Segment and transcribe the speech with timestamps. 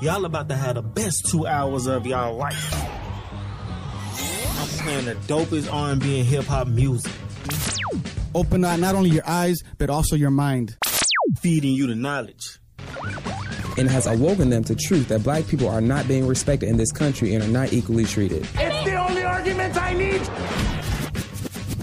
[0.00, 2.72] Y'all about to have the best two hours of y'all life.
[4.60, 7.12] I'm playing the dopest R&B and hip hop music.
[8.34, 10.76] Open uh, not only your eyes, but also your mind.
[11.40, 12.58] Feeding you the knowledge.
[13.78, 16.92] and has awoken them to truth that black people are not being respected in this
[16.92, 18.42] country and are not equally treated.
[18.54, 20.20] It's the only argument I need.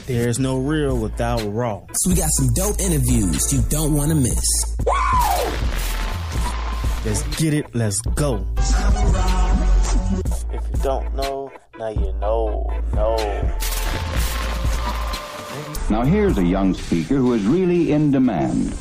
[0.08, 1.82] There's no real without raw.
[1.94, 4.76] So we got some dope interviews you don't want to miss.
[7.04, 7.74] Let's get it.
[7.74, 8.46] Let's go.
[10.54, 12.70] If you don't know, now you know.
[12.94, 13.16] Know.
[15.90, 18.78] Now here's a young speaker who is really in demand.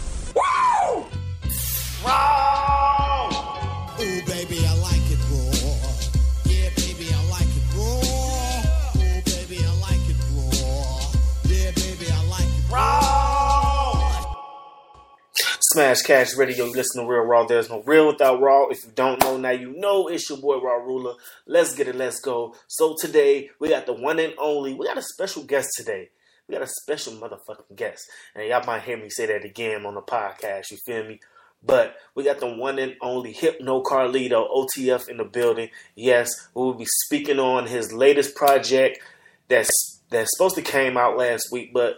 [15.75, 17.47] Smash Cash Radio, you listen to Real Raw.
[17.47, 18.69] There's no real without Raw.
[18.69, 21.15] If you don't know, now you know it's your boy Raw Ruler.
[21.49, 22.55] Let's get it, let's go.
[22.69, 26.11] So today, we got the one and only, we got a special guest today.
[26.47, 28.05] We got a special motherfucking guest.
[28.37, 31.19] And y'all might hear me say that again on the podcast, you feel me?
[31.61, 35.71] But we got the one and only Hypno Carlito, OTF in the building.
[35.97, 39.01] Yes, we will be speaking on his latest project
[39.49, 41.97] that's that's supposed to came out last week, but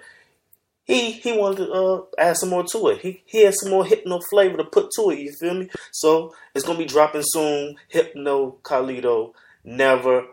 [0.86, 3.00] he he wanted to uh, add some more to it.
[3.00, 5.18] He he has some more hypno flavor to put to it.
[5.18, 5.68] You feel me?
[5.92, 7.76] So it's gonna be dropping soon.
[7.88, 9.32] Hypno Carlito,
[9.64, 10.26] never,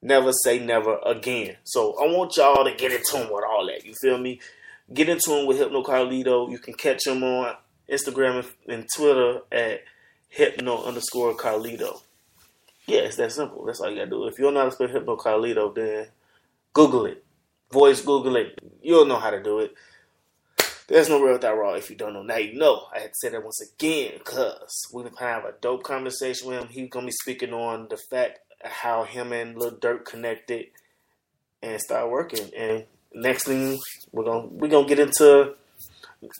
[0.00, 1.56] never say never again.
[1.64, 3.84] So I want y'all to get into him with all that.
[3.84, 4.40] You feel me?
[4.92, 6.50] Get into him with Hypno Carlito.
[6.50, 7.54] You can catch him on
[7.90, 9.82] Instagram and- Twitter at
[10.30, 12.00] Hypno underscore Carlito.
[12.86, 13.66] Yeah, it's that simple.
[13.66, 14.26] That's all you gotta do.
[14.28, 16.06] If you don't know how to spell Hypno Carlito, then
[16.72, 17.22] Google it.
[17.70, 18.58] Voice Google it.
[18.82, 19.74] You'll know how to do it.
[20.86, 22.22] There's no real without raw if you don't know.
[22.22, 22.86] Now you know.
[22.94, 26.60] I had to say that once again because we're gonna have a dope conversation with
[26.60, 26.68] him.
[26.68, 30.66] He's gonna be speaking on the fact how him and Lil Dirt connected
[31.62, 32.50] and start working.
[32.56, 33.78] And next thing
[34.12, 35.54] we're gonna we're gonna get into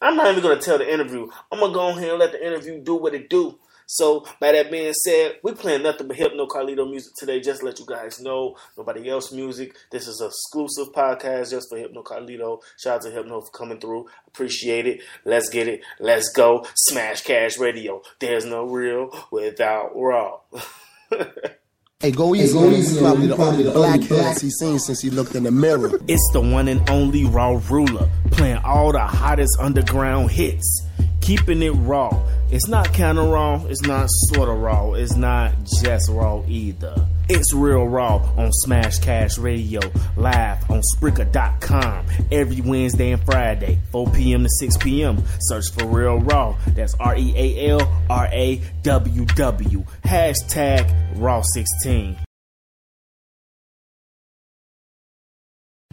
[0.01, 1.29] I'm not even gonna tell the interview.
[1.53, 3.59] I'm gonna go ahead and let the interview do what it do.
[3.91, 7.41] So, by that being said, we playing nothing but Hypno Carlito music today.
[7.41, 9.75] Just to let you guys know, nobody else music.
[9.91, 12.61] This is an exclusive podcast just for Hypno Carlito.
[12.79, 14.07] Shout out to Hypno for coming through.
[14.27, 15.01] Appreciate it.
[15.25, 15.81] Let's get it.
[16.01, 16.67] Let's go.
[16.77, 18.03] Smash Cash Radio.
[18.19, 20.41] There's no real without raw.
[22.01, 22.53] Hey, go easy.
[22.53, 25.01] go on easy He's probably the He only black only black- ass he's seen since
[25.01, 25.91] he looked in the mirror.
[26.07, 30.85] It's the one and only Raw Ruler, playing all the hottest underground hits,
[31.21, 32.11] keeping it raw.
[32.51, 37.07] It's not kind of raw, it's not sort of raw, it's not just raw either.
[37.29, 39.81] It's real raw on Smash Cash Radio,
[40.17, 44.45] live on Spreaker.com every Wednesday and Friday, 4 p.m.
[44.45, 45.23] to 6 p.m.
[45.41, 46.57] Search for Real Raw.
[46.69, 49.85] That's R E A L R A W W.
[50.05, 52.28] Hashtag Raw16.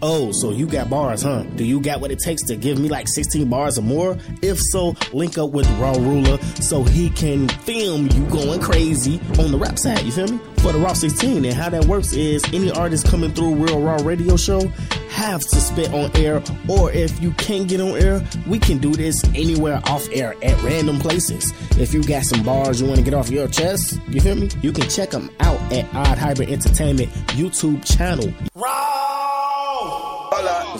[0.01, 1.43] Oh, so you got bars, huh?
[1.55, 4.17] Do you got what it takes to give me like 16 bars or more?
[4.41, 9.53] If so, link up with Raw Ruler so he can film you going crazy on
[9.53, 10.37] the rap side, you feel me?
[10.57, 11.45] For the Raw 16.
[11.45, 14.67] And how that works is any artist coming through Real Raw Radio Show
[15.11, 18.91] have to spit on air, or if you can't get on air, we can do
[18.91, 21.53] this anywhere off air at random places.
[21.79, 24.49] If you got some bars you want to get off your chest, you feel me?
[24.61, 28.33] You can check them out at Odd Hybrid Entertainment YouTube channel.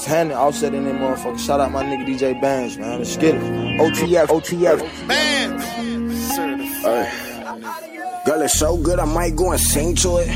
[0.05, 1.39] It's Handy offset in that motherfucker.
[1.39, 2.99] Shout out my nigga DJ Bands, man.
[2.99, 3.41] Let's get it.
[3.41, 5.07] OTF, OTF.
[5.07, 5.57] Man,
[8.23, 10.29] Girl, it's so good, I might go and sing to it.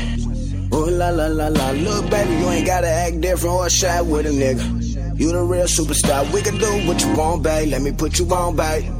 [0.74, 1.70] Ooh la la la la.
[1.70, 5.20] Look, baby, you ain't gotta act different or shy with a nigga.
[5.20, 6.28] You the real superstar.
[6.34, 7.68] We can do what you want, babe.
[7.68, 8.92] Let me put you on, babe.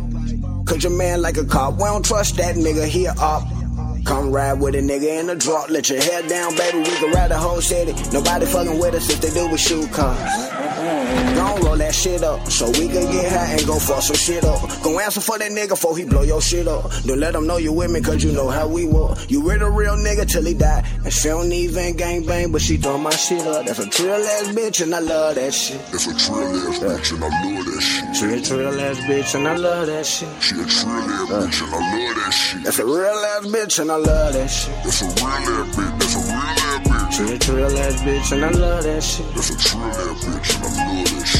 [0.68, 1.78] Cause your man like a cop.
[1.78, 2.86] We don't trust that nigga.
[2.86, 3.42] He a op.
[4.04, 5.68] Come ride with a nigga in the drop.
[5.68, 6.78] Let your hair down, baby.
[6.78, 7.92] We can ride the whole city.
[8.12, 10.59] Nobody fucking with us if they do with shoe cars.
[10.80, 14.44] Gon' roll that shit up so we can get high and go fuck some shit
[14.44, 14.60] up.
[14.82, 16.90] Go answer for that nigga before he blow your shit up.
[17.04, 19.18] Don't let him know you with me cause you know how we walk.
[19.30, 20.84] You with a real nigga till he die.
[21.04, 23.66] And she don't even gang bang, but she throwing my shit up.
[23.66, 25.80] That's a trill ass bitch and I love that shit.
[25.90, 28.16] That's a trill ass bitch and I love that shit.
[28.16, 30.28] She a trill ass bitch and I love that shit.
[30.42, 32.64] She a trill ass bitch and I love that shit.
[32.64, 34.74] That's a real ass bitch and I love that shit.
[34.84, 35.98] That's a real ass bitch.
[35.98, 36.59] That's a real ass bitch.
[37.10, 39.26] She a trill ass bitch and I love that shit.
[39.34, 41.39] That's a trill ass bitch and I love that shit.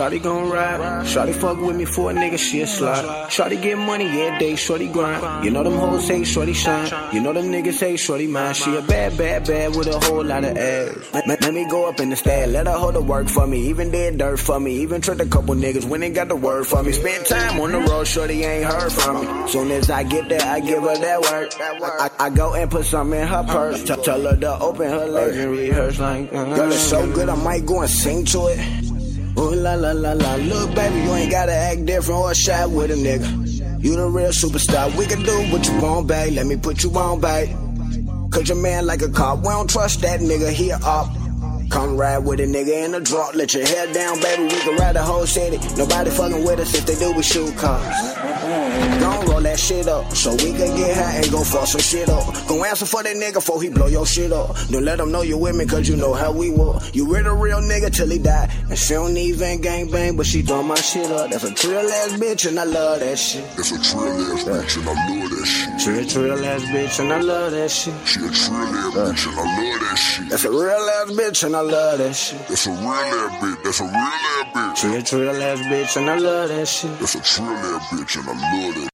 [0.00, 1.06] Shorty gon' ride.
[1.06, 3.30] Shorty fuck with me for a nigga, she a slide.
[3.30, 5.44] Shorty get money, yeah, day, shorty grind.
[5.44, 6.90] You know them hoes say shorty shine.
[7.12, 8.54] You know them niggas say shorty mine.
[8.54, 10.96] She a bad, bad, bad with a whole lot of ass.
[11.12, 13.46] Let, let- let me go up in the stab, let her hold the work for
[13.46, 13.68] me.
[13.68, 14.76] Even did dirt for me.
[14.76, 16.92] Even tricked a couple niggas when they got the word for me.
[16.92, 19.48] Spend time on the road, shorty ain't heard from me.
[19.48, 21.52] Soon as I get there, I give her that work.
[21.60, 23.84] I, I go and put some in her purse.
[23.84, 26.30] Tell, her to open her legs and rehearse like.
[26.30, 27.12] Girl, it's so uh-huh.
[27.12, 28.89] good, I might go and sing to it.
[29.38, 30.34] Ooh la la la la.
[30.34, 33.82] Look, baby, you ain't gotta act different or shy with a nigga.
[33.82, 34.94] You the real superstar.
[34.96, 36.34] We can do what you want, babe.
[36.34, 37.48] Let me put you on, babe.
[38.30, 39.38] Cause your man like a cop.
[39.38, 40.50] We don't trust that nigga.
[40.50, 41.08] He op.
[41.70, 43.34] Come ride with a nigga in the drop.
[43.34, 44.42] Let your hair down, baby.
[44.42, 45.58] We can ride the whole city.
[45.76, 48.89] Nobody fucking with us if they do, we shoot cars.
[49.40, 52.26] Gon' that shit up so we can get high and go fuck some shit up.
[52.46, 54.54] Gon' answer for that nigga before he blow your shit up.
[54.68, 56.82] Don't let him know you with me cause you know how we walk.
[56.94, 58.52] You with a real nigga till he die.
[58.68, 61.30] And she don't even gang bang, but she throw my shit up.
[61.30, 63.42] That's a trill ass bitch and I love that shit.
[63.56, 65.80] That's a trill ass bitch and I love that shit.
[65.80, 67.94] She a trill ass bitch and I love that shit.
[68.06, 70.28] She a trill ass bitch and I love that shit.
[70.28, 72.46] That's a real ass bitch and I love that shit.
[72.46, 73.64] That's a real ass bitch.
[73.64, 74.76] That's a real ass bitch.
[74.76, 76.98] She a trill ass bitch and I love that shit.
[76.98, 78.90] That's a trill ass bitch and I love that.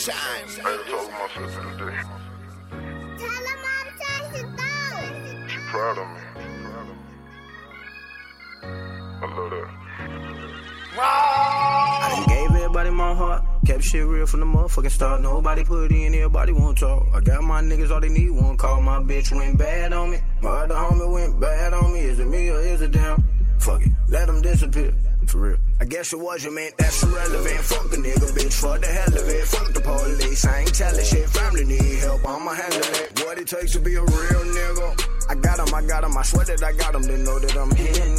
[0.00, 1.76] Carlitos, your chime.
[5.70, 6.20] Proud of me.
[8.62, 9.68] I love that.
[10.98, 13.44] I done gave everybody my heart.
[13.66, 15.20] Kept shit real from the motherfucking start.
[15.20, 17.06] Nobody put in, everybody won't talk.
[17.14, 18.80] I got my niggas, all they need one call.
[18.80, 20.18] My bitch went bad on me.
[20.40, 22.00] My other homie went bad on me.
[22.00, 23.22] Is it me or is it them?
[23.60, 24.92] Fuck it, let them disappear.
[25.26, 25.58] For real.
[25.80, 27.60] I guess it was you meant that's irrelevant.
[27.60, 29.44] Fuck a nigga, bitch, for the hell of it.
[29.46, 31.28] Fuck the police, I ain't telling shit.
[31.28, 33.22] Family need help, I'ma handle it.
[33.24, 35.06] What it takes to be a real nigga.
[35.28, 36.16] I got 'em, I got 'em.
[36.16, 37.02] I swear that I got 'em.
[37.02, 38.16] They know that I'm hitting.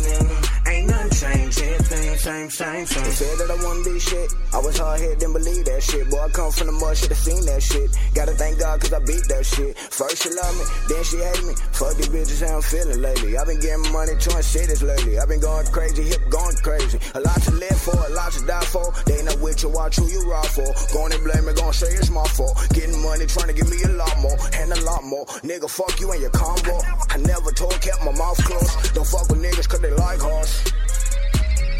[0.81, 3.03] Ain't nothing changed, everything same, same, same.
[3.03, 4.29] They said that I wouldn't be shit.
[4.53, 6.05] I was hard headed, didn't believe that shit.
[6.09, 7.89] Boy, I come from the mud, should've seen that shit.
[8.13, 9.73] Gotta thank God cause I beat that shit.
[9.77, 11.53] First she love me, then she hate me.
[11.73, 13.37] Fuck these bitches, how I'm feeling lately.
[13.37, 15.17] I've been getting money, touring cities lately.
[15.17, 16.99] I've been going crazy, hip going crazy.
[17.17, 18.93] A lot to live for, a lot to die for.
[19.09, 20.69] They ain't not with you, watch who you ride for.
[20.93, 22.53] Going and blame me, gonna say it's my fault.
[22.77, 25.25] Getting money, trying to give me a lot more, and a lot more.
[25.41, 26.77] Nigga, fuck you and your combo.
[27.09, 28.93] I never told, kept my mouth closed.
[28.93, 30.70] Don't fuck with niggas cause they like horse.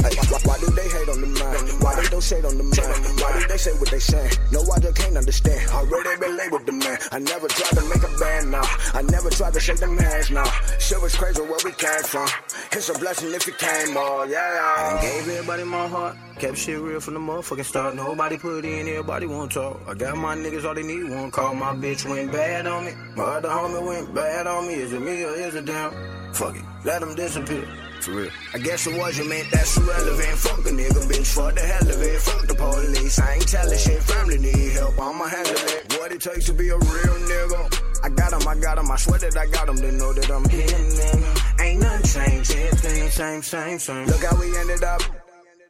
[0.02, 1.56] Why, why do they hate on the man?
[1.80, 2.92] Why they don't shade on the man?
[3.22, 4.30] Why do they say what they say?
[4.52, 5.70] No, I just can't understand.
[5.70, 6.98] I already been labeled the man.
[7.12, 8.64] I never tried to make a band now.
[8.94, 10.50] I never tried to shake them hands now.
[10.80, 12.28] Shit was crazy where we came from.
[12.72, 14.40] It's a blessing if it came all, yeah.
[14.40, 16.18] I gave everybody my heart.
[16.40, 17.96] Kept shit real from the motherfucking start.
[17.96, 19.80] Nobody put in, everybody won't talk.
[19.88, 21.54] I got my niggas, all they need one call.
[21.54, 22.94] My bitch went bad on me.
[23.16, 24.74] My other homie went bad on me.
[24.74, 26.34] Is it me or is it them?
[26.34, 27.68] Fuck it, let them disappear.
[28.02, 28.32] For real.
[28.54, 30.38] I guess it was you meant that's irrelevant.
[30.40, 32.22] Fuck a nigga, bitch, for the hell of it.
[32.22, 34.02] Fuck the police, I ain't telling shit.
[34.02, 35.98] Family need help, I'ma handle it.
[36.00, 37.62] What it takes to be a real nigga.
[38.04, 38.90] I got 'em, I got 'em.
[38.90, 39.68] I swear that I got.
[39.68, 41.62] They know that I'm hitting nigga.
[41.62, 44.08] Ain't nothing changed, everything same, same, same.
[44.08, 45.02] Look how we ended up.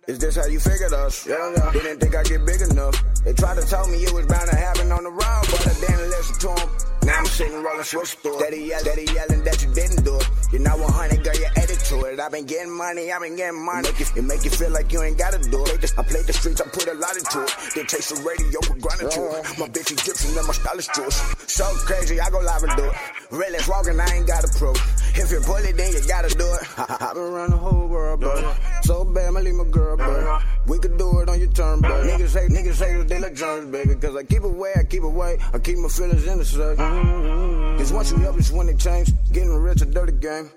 [0.08, 1.28] Is this how you figured us?
[1.28, 1.72] Yeah, yeah.
[1.74, 2.96] Didn't think I'd get big enough.
[3.24, 5.74] They tried to tell me it was bound to happen on the road, but I
[5.80, 6.70] didn't listen to them.
[7.04, 8.40] Now I'm sitting rolling switch through.
[8.40, 10.30] Steady yelling, daddy yelling that you didn't do it.
[10.52, 11.61] You're not 100, girl, you added
[11.92, 12.20] to it.
[12.20, 13.84] I've been getting money, I've been getting money.
[13.84, 15.94] Make you, it make you feel like you ain't gotta do it.
[15.98, 17.52] I played the streets, I put a lot into it.
[17.76, 19.60] Then taste the radio with grinding to it.
[19.60, 21.20] My bitch Egyptian and my style is Jewish.
[21.52, 22.96] So crazy, I go live and do it.
[23.32, 24.80] Real as walking, I ain't gotta prove.
[25.20, 26.64] If you pull it, then you gotta do it.
[26.80, 28.40] I've been around the whole world, but
[28.84, 32.08] so bad, I leave my girl, but we could do it on your turn, but
[32.08, 33.96] niggas say, niggas say that they like germs, baby.
[33.96, 35.40] Cause I keep away, I keep away.
[35.54, 36.78] I keep my feelings in the sack.
[36.78, 37.78] Mm-hmm.
[37.80, 39.12] Cause once you help, it's when it change.
[39.34, 40.50] Getting rich, a dirty game.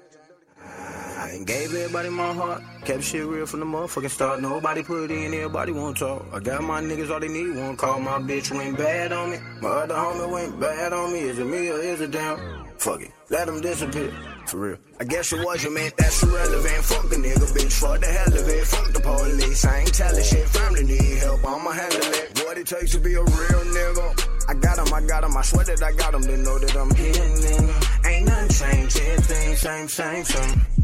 [1.25, 2.63] I ain't gave everybody my heart.
[2.85, 4.43] Kept shit real from the motherfucking start.
[4.43, 6.27] Nobody put in, everybody won't talk.
[6.35, 7.99] I got my niggas, all they need one call.
[7.99, 9.39] My bitch went bad on me.
[9.63, 11.21] My other homie went bad on me.
[11.21, 12.67] Is it me or is it them?
[12.77, 14.13] Fuck it, let them disappear.
[14.49, 14.77] For real.
[15.01, 16.85] I guess it was you meant that's irrelevant.
[16.85, 18.67] Fuck a nigga, bitch, for the hell of it.
[18.67, 20.47] Fuck the police, I ain't telling shit.
[20.49, 22.43] Family need help, I'ma handle it.
[22.45, 24.29] What it takes to be a real nigga.
[24.47, 25.35] I got 'em, I got 'em.
[25.39, 26.21] I swear that I got 'em.
[26.21, 28.07] They know that I'm hitting nigga.
[28.11, 30.84] Ain't nothing changed, everything same, same, same.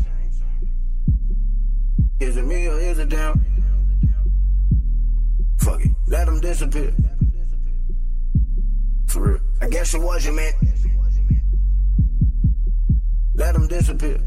[2.21, 3.45] Is it me or is it them?
[5.59, 6.93] Fuck it, let them disappear.
[9.09, 9.41] For real.
[9.61, 10.53] I guess it was you man.
[13.35, 14.21] Let them disappear.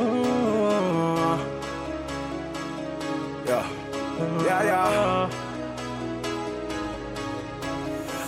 [0.00, 0.79] Yeah.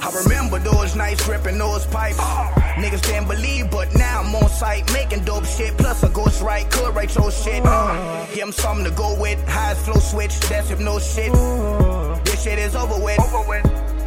[0.02, 2.18] I remember those nights gripping those pipes.
[2.18, 5.76] Niggas didn't believe, but now I'm on site making dope shit.
[5.78, 7.62] Plus a ghost right, could write your shit.
[7.64, 9.38] Uh, give 'em something to go with.
[9.49, 11.32] Highs flow switch, that's if no shit.
[12.25, 13.18] This shit is over with.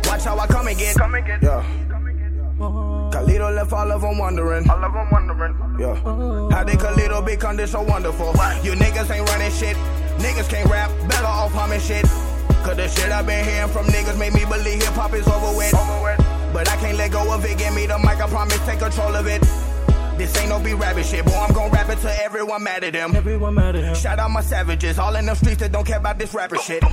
[0.05, 0.95] Watch how I come and get.
[0.97, 1.41] Come and get.
[1.41, 1.63] Yeah.
[2.59, 4.69] Carlito left all of them wondering.
[4.69, 5.55] All of them wondering.
[5.79, 5.95] Yeah.
[6.53, 8.33] How did Carlito become this so wonderful?
[8.63, 9.77] You niggas ain't running shit.
[10.17, 10.91] Niggas can't rap.
[11.07, 12.05] Better off humming shit.
[12.65, 15.55] Cause the shit I've been hearing from niggas made me believe hip hop is over
[15.55, 15.71] with.
[16.51, 17.59] But I can't let go of it.
[17.59, 19.43] Give me the mic, I promise, take control of it.
[20.17, 21.33] This ain't no be rabbit shit, boy.
[21.33, 23.15] I'm gon' rap it to everyone mad at him.
[23.15, 23.93] Everyone mad at him.
[23.93, 26.83] Shout out my savages, all in them streets that don't care about this rapper shit.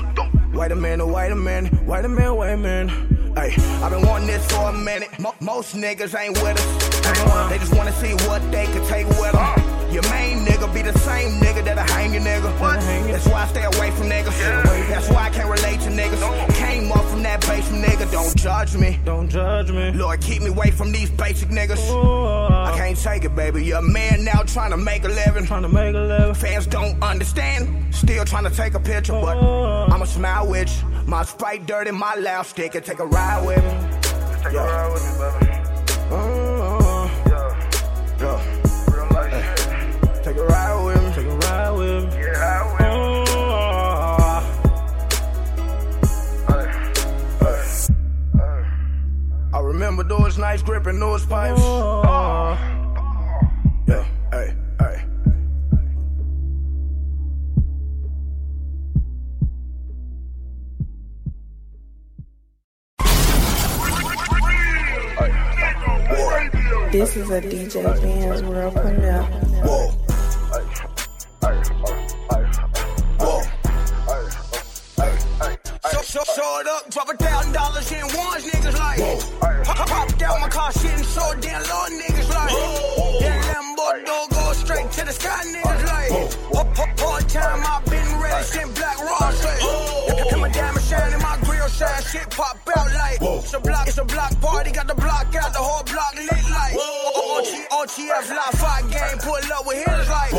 [0.52, 2.91] Wait a minute, oh, wait a minute, wait a minute, wait a minute.
[3.35, 5.09] Hey, I've been wanting this for a minute.
[5.19, 7.49] Mo- most niggas ain't with us.
[7.49, 9.72] They just wanna see what they could take with them.
[9.93, 12.51] Your main nigga be the same nigga that'll hang your nigga.
[13.11, 14.39] That's why I stay away from niggas.
[14.89, 16.55] That's why I can't relate to niggas.
[16.55, 18.11] Came up from that basement nigga.
[18.11, 18.99] Don't judge me.
[19.05, 19.91] Don't judge me.
[19.93, 21.79] Lord, keep me away from these basic niggas.
[22.51, 23.65] I can't take it, baby.
[23.65, 25.45] You're a man now trying to make a living.
[25.45, 26.35] Trying to make a living.
[26.35, 27.95] Fans don't understand.
[27.95, 30.89] Still trying to take a picture, but I'ma smile with you.
[31.07, 33.71] My sprite dirty, my loud stick, and take a ride with me.
[34.43, 35.53] Take a ride with me, baby.
[36.11, 36.42] yeah.
[49.93, 51.61] I remember those nights gripping those pipes.
[53.87, 55.05] Yeah, hey, hey.
[66.91, 69.29] This is a DJ Benz World premiere.
[69.63, 70.01] Show,
[76.35, 79.65] show, it up, drop a thousand dollars in ones, niggas like.
[79.65, 82.53] Pop, pop down my car, shit and show it down low, niggas like.
[83.21, 86.53] That Lambo door go straight to the sky, niggas like.
[87.03, 90.33] Hard time, i been ready, sent black raw straight.
[90.33, 91.37] And my diamond shining, my
[91.73, 93.19] grill shine, shit pop out like.
[93.21, 96.45] It's a block, it's a block party, got the block out, the whole block lit
[96.50, 96.75] like.
[97.73, 100.33] OTF live fight game, pull up with hitters like.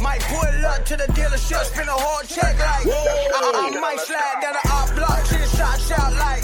[0.00, 2.86] Might pull up to the dealership, spin a whole check like.
[2.86, 6.42] I, I might slide down the op block, ten shots out like.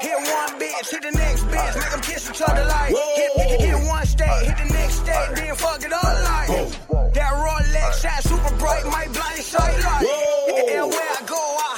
[0.00, 2.90] Hit one bitch, hit the next bitch, make them kiss each other like.
[2.90, 6.48] Hit, hit, hit one state, hit the next state, then fuck it all like.
[7.14, 10.06] That Rolex shine super bright, might blind sight like.
[10.06, 11.75] And where I go, I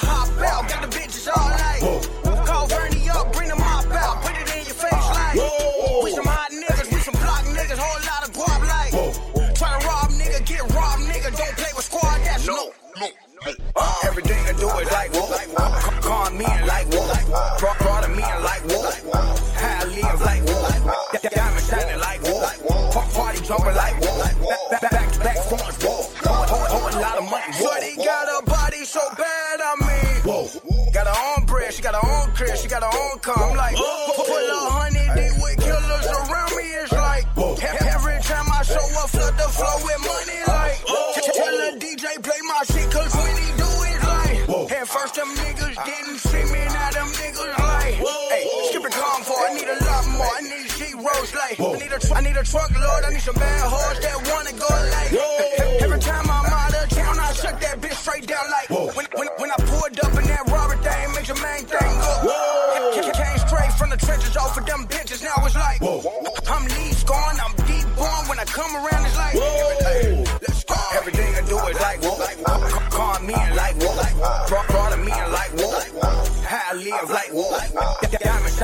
[77.72, 78.54] Diamond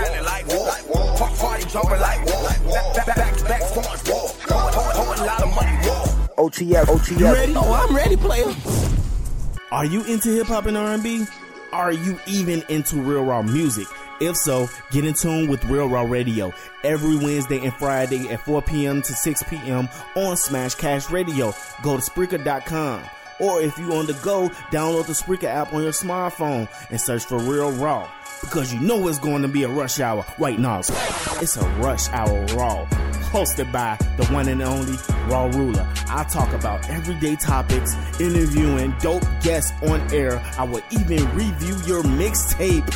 [1.39, 1.65] Party.
[2.95, 3.63] Back, back, back
[5.25, 5.77] lot of money.
[6.37, 7.19] OTF, OTF.
[7.19, 7.55] You ready?
[7.57, 8.53] Oh, I'm ready, player.
[9.71, 11.27] Are you into hip hop and R&B?
[11.73, 13.87] Are you even into real raw music?
[14.21, 16.53] If so, get in tune with Real Raw Radio
[16.85, 19.03] every Wednesday and Friday at 4 p.m.
[19.03, 19.89] to 6 p.m.
[20.15, 21.53] on Smash Cash Radio.
[21.83, 23.03] Go to Spreaker.com.
[23.41, 27.25] Or if you on the go, download the Spreaker app on your smartphone and search
[27.25, 28.09] for Real Raw.
[28.45, 30.81] Because you know it's going to be a rush hour right now.
[30.81, 32.85] It's a rush hour raw.
[33.33, 34.97] Hosted by the one and only
[35.27, 35.89] Raw Ruler.
[36.09, 40.39] I talk about everyday topics, interviewing dope guests on air.
[40.57, 42.87] I will even review your mixtape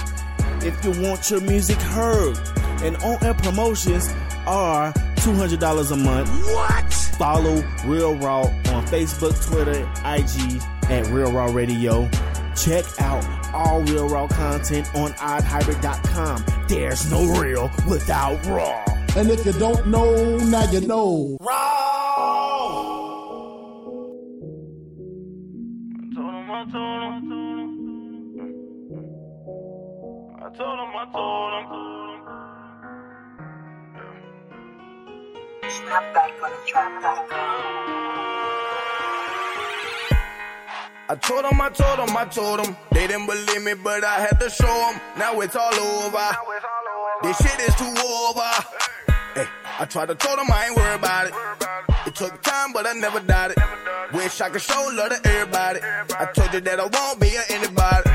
[0.63, 2.39] if you want your music heard.
[2.83, 4.15] And on air promotions
[4.47, 6.29] are $200 a month.
[6.47, 6.95] What?
[7.19, 12.09] Follow Real Raw on Facebook, Twitter, IG at Real Raw Radio.
[12.65, 13.25] Check out
[13.55, 16.45] all Real Raw content on oddhybrid.com.
[16.67, 18.85] There's no real without raw.
[19.17, 21.37] And if you don't know, now you know.
[21.41, 21.55] Raw!
[30.41, 31.69] I told him, I told him.
[35.71, 38.35] Snap back on the trap back.
[41.11, 42.77] I told them, I told them, I told them.
[42.93, 45.01] They didn't believe me, but I had to show them.
[45.17, 46.29] Now it's all over.
[47.23, 48.51] This shit is too over.
[49.35, 49.47] Hey,
[49.79, 51.35] I tried to tell them I ain't worried about it.
[52.07, 53.59] It took time, but I never it.
[54.13, 55.81] Wish I could show love to everybody.
[55.83, 58.11] I told you that I won't be a anybody.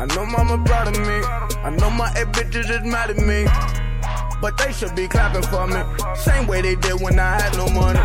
[0.00, 1.20] I know mama proud of me.
[1.60, 3.44] I know my ex bitches is mad at me.
[4.40, 5.82] But they should be clapping for me.
[6.16, 8.00] Same way they did when I had no money.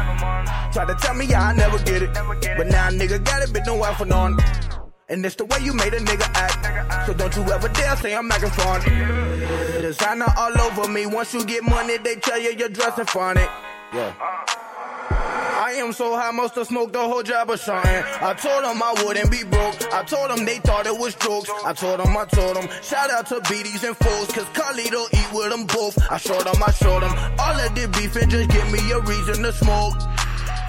[0.75, 2.13] Try to tell me I never get it.
[2.13, 4.37] But now a nigga got it, but no wife for none.
[5.07, 7.07] And it's the way you made a nigga act.
[7.07, 8.83] So don't you ever dare say I'm acting funny.
[9.81, 11.05] Designer all over me.
[11.05, 13.45] Once you get money, they tell you you're dressing funny.
[13.93, 14.13] Yeah.
[14.19, 14.65] Uh.
[15.65, 18.03] I am so high, must have smoked the whole job or something.
[18.21, 19.81] I told them I wouldn't be broke.
[19.93, 21.49] I told them they thought it was jokes.
[21.63, 22.67] I told them, I told them.
[22.83, 25.97] Shout out to BDs and foes, cause Carlito eat with them both.
[26.11, 27.15] I showed them, I showed them.
[27.39, 29.95] All of the beef and just give me a reason to smoke.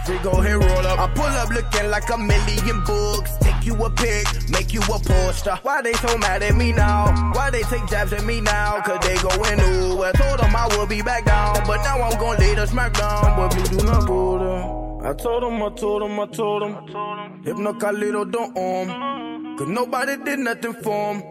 [0.06, 1.00] Free go ahead, roll up.
[1.00, 3.32] I pull up looking like a million books.
[3.40, 5.58] Take you a pic, make you a poster.
[5.62, 7.32] Why they so mad at me now?
[7.34, 8.80] Why they take jabs at me now?
[8.82, 10.04] Cause they going ooh.
[10.04, 11.54] I told them I would be back down.
[11.66, 13.36] But now I'm gonna lay the smack down.
[13.36, 15.10] But me do not go there.
[15.10, 17.42] I told them, I told them, I told them.
[17.42, 19.56] Hypno Carlito don't arm.
[19.56, 21.22] Cause nobody did nothing for him.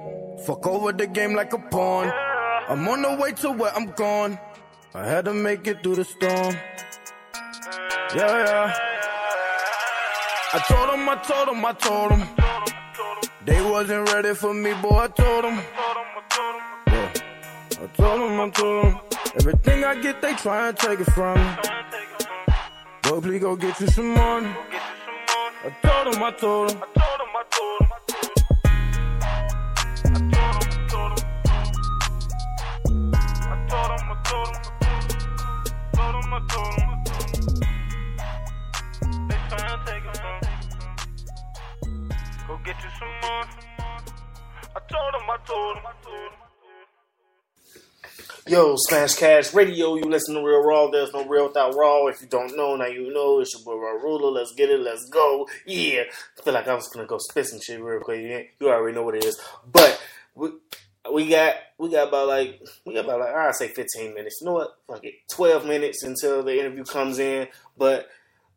[0.46, 2.12] Fuck over the game like a pawn.
[2.68, 4.38] I'm on the way to where I'm gone.
[4.94, 6.58] I had to make it through the storm.
[8.14, 8.74] Yeah, yeah.
[10.54, 12.28] I told them, I told them, I told them.
[13.46, 15.00] They wasn't ready for me, boy.
[15.00, 15.62] I told them.
[16.88, 17.14] Yeah.
[17.82, 19.00] I told them, I told them.
[19.40, 21.56] Everything I get, they try and take it from me.
[23.04, 24.50] Boy, please go get you some money.
[25.66, 26.78] I told 'em, I told 'em.
[26.78, 27.46] I told him, I.
[35.96, 36.32] Told them,
[36.78, 36.85] them.
[42.48, 43.46] Go get you some more.
[44.76, 46.46] I told him, I told him, I told him.
[48.48, 50.92] Yo, Smash Cash Radio, you listen to Real Raw.
[50.92, 52.06] There's no real without Raw.
[52.06, 53.40] If you don't know, now you know.
[53.40, 54.30] It's your boy Raw Ruler.
[54.30, 54.80] Let's get it.
[54.80, 55.48] Let's go.
[55.66, 56.04] Yeah.
[56.38, 58.48] I feel like I was gonna go spit some shit real quick.
[58.60, 59.42] You, already know what it is.
[59.72, 60.00] But
[60.36, 60.50] we
[61.12, 64.38] we got we got about like we got about like I'd say 15 minutes.
[64.42, 64.78] You know what?
[64.86, 65.16] Fuck it.
[65.32, 67.48] 12 minutes until the interview comes in.
[67.76, 68.08] But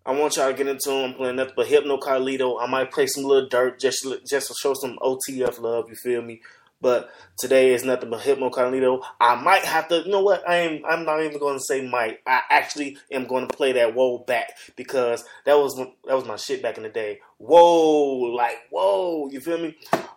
[0.09, 1.11] I want y'all to get into them.
[1.11, 2.57] I'm playing nothing but Hypno Carlito.
[2.59, 5.90] I might play some Lil Dirt just just to show some OTF love.
[5.90, 6.40] You feel me?
[6.81, 9.03] But today is nothing but Hypno Carlito.
[9.21, 9.99] I might have to.
[9.99, 10.49] You know what?
[10.49, 10.83] I am.
[10.88, 12.21] I'm not even going to say might.
[12.27, 16.37] I actually am going to play that whoa back because that was that was my
[16.37, 17.21] shit back in the day.
[17.37, 19.29] Whoa, like whoa.
[19.29, 19.77] You feel me?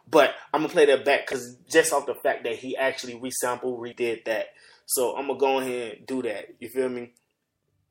[0.09, 3.77] But I'm gonna play that back because just off the fact that he actually resampled,
[3.77, 4.47] redid that.
[4.85, 6.45] So I'm gonna go ahead and do that.
[6.59, 7.11] You feel me?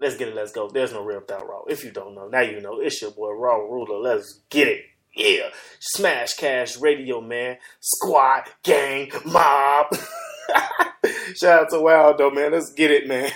[0.00, 0.34] Let's get it.
[0.34, 0.68] Let's go.
[0.68, 1.64] There's no real without Raw.
[1.68, 2.80] If you don't know, now you know.
[2.80, 3.98] It's your boy Raw Ruler.
[3.98, 4.84] Let's get it.
[5.14, 5.50] Yeah.
[5.78, 7.58] Smash Cash Radio, man.
[7.80, 9.86] Squad, gang, mob.
[11.36, 12.52] Shout out to Waldo, man.
[12.52, 13.30] Let's get it, man.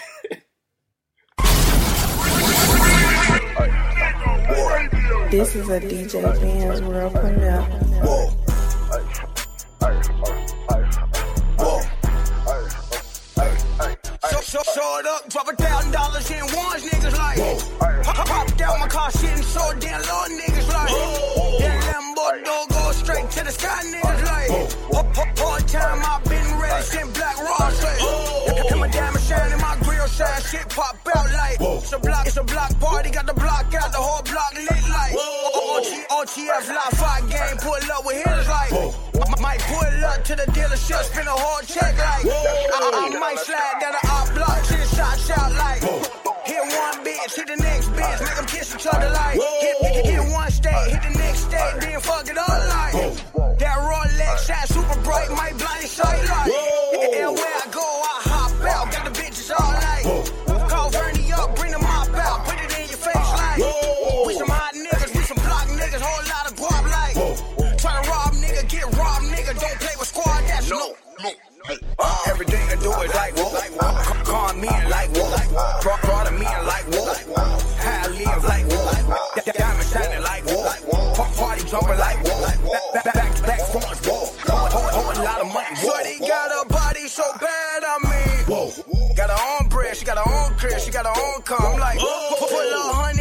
[5.30, 7.83] This is a DJ Benz World premiere.
[14.74, 17.38] Show, it up, drop a thousand dollars in ones, niggas like.
[18.02, 20.90] Pop, pop down my car, shit and show damn low, niggas like.
[21.62, 24.50] That Lambo door go straight to the sky, niggas like.
[25.36, 28.72] Part time, I've been ready since Black Rock straight.
[28.72, 29.76] And my diamond shining, my
[30.16, 31.58] grill shine, shit pop out like.
[31.60, 34.88] It's a block, it's a block party, got the block out, the whole block lit
[34.90, 35.14] like.
[36.10, 38.72] OTF live fight game, pull up with hitters like.
[39.40, 42.24] Might pull up to the dealership, spin a whole check like.
[42.26, 45.82] I, I might slide down the op block, shit shot, shout like.
[46.44, 49.34] Hit one bitch, hit the next bitch, make them kiss each other like.
[49.34, 52.94] Hit, hit, hit one state, hit the next state, then fuck it all like.
[53.58, 57.53] That Rolex shine super bright, might blind sight like.
[73.24, 74.24] like whoa.
[74.24, 75.80] Call me in like whoa.
[75.82, 77.14] Brought, brought me in like whoa.
[77.80, 79.52] How I live like whoa.
[79.52, 81.14] Diamond shining like whoa.
[81.36, 82.92] Party jumping like whoa.
[82.92, 84.26] Back, to back, back, whoa.
[84.48, 85.66] Hold, a lot of money.
[85.76, 85.94] whoa.
[85.94, 88.44] Shorty got a body so bad, I mean.
[88.46, 89.14] Whoa.
[89.14, 91.72] Got her own bread, she got her own crib, she got her own car.
[91.72, 93.13] I'm like, whoa, pull a hundred.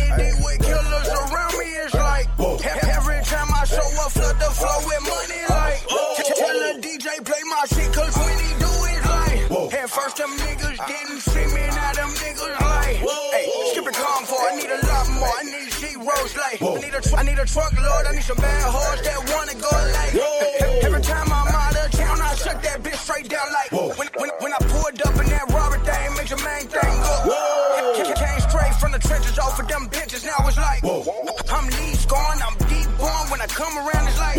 [17.47, 20.13] Need some bad hoes that wanna go like.
[20.15, 20.79] Whoa.
[20.88, 23.71] Every time I'm out of town, I shut that bitch straight down like.
[23.97, 27.36] When, when, when I pulled up in that rubber thing, makes your main thing go.
[27.99, 30.23] I came straight from the trenches off of them bitches.
[30.25, 31.03] Now it's like, Whoa.
[31.51, 33.23] I'm lead scoring, I'm deep born.
[33.29, 34.38] When I come around, it's like,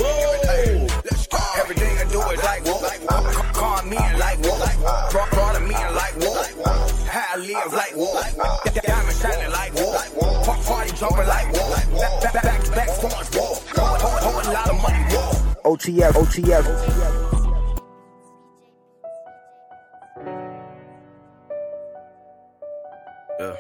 [1.05, 1.39] let's go.
[1.61, 2.81] Everything I do is like, whoa.
[2.81, 5.11] Ca- Call me and like, whoa.
[5.13, 6.41] Brought, brought me and like, whoa.
[7.05, 8.17] How I live like, whoa.
[8.81, 10.45] Diamond shining like, whoa.
[10.45, 11.44] Pa- Party jumping like,
[15.89, 16.13] whoa.
[16.13, 16.65] OTF, OTF.
[23.41, 23.57] Yeah.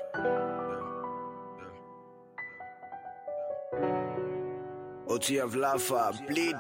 [5.09, 6.57] OTF Lafa, bleed.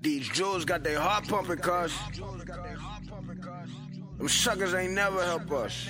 [0.00, 1.92] These Jews got their heart pumping, cuz.
[4.18, 5.88] Them suckers ain't never help us.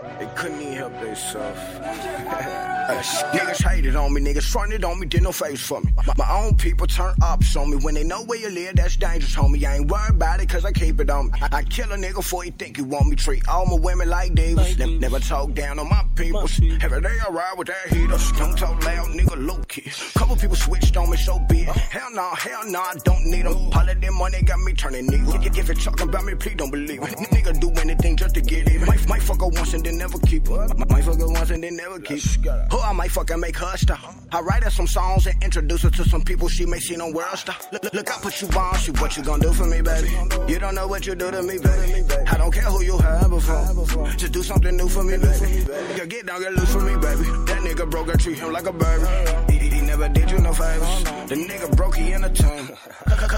[0.00, 1.60] They couldn't even help themselves.
[3.34, 5.92] niggas hated on me, niggas fronted on me, did no face for me.
[6.06, 8.76] My, my own people turn ups on me when they know where you live.
[8.76, 9.62] That's dangerous, homie.
[9.64, 11.32] I ain't worried about it, cause I keep it on me.
[11.42, 13.16] I, I kill a nigga before he think he want me.
[13.16, 14.78] Treat all my women like divas.
[14.78, 16.42] Ne- never talk down on my people.
[16.82, 18.16] Every day I ride with that heater.
[18.38, 19.90] Don't talk loud, nigga, low key.
[20.14, 21.68] Couple people switched on me, so be it.
[21.68, 23.70] Hell no, hell no, I don't need them.
[23.70, 25.44] Holiday money got me turning nigga.
[25.44, 27.18] If, you're talking about me, please don't believe it.
[27.30, 28.86] Nigga do anything just to get even.
[28.86, 30.68] Might, might fuck her once and then never keep her.
[30.88, 32.66] Might fuck her once and then never keep her.
[32.70, 34.14] Who I might fucking make her stop.
[34.32, 37.10] I write her some songs and introduce her to some people she may see no
[37.10, 37.56] world star.
[37.72, 40.10] Look, look, I put you on, she what you gonna do for me, baby?
[40.48, 42.04] You don't know what you do to me, baby.
[42.26, 44.06] I don't care who you have before.
[44.16, 45.64] Just do something new for me, baby.
[45.96, 47.24] Yeah, get down, get loose for me, baby.
[47.46, 49.52] That nigga broke, I treat him like a baby.
[49.52, 51.04] He, he never did you no favors.
[51.28, 52.76] The nigga broke, he in a tune.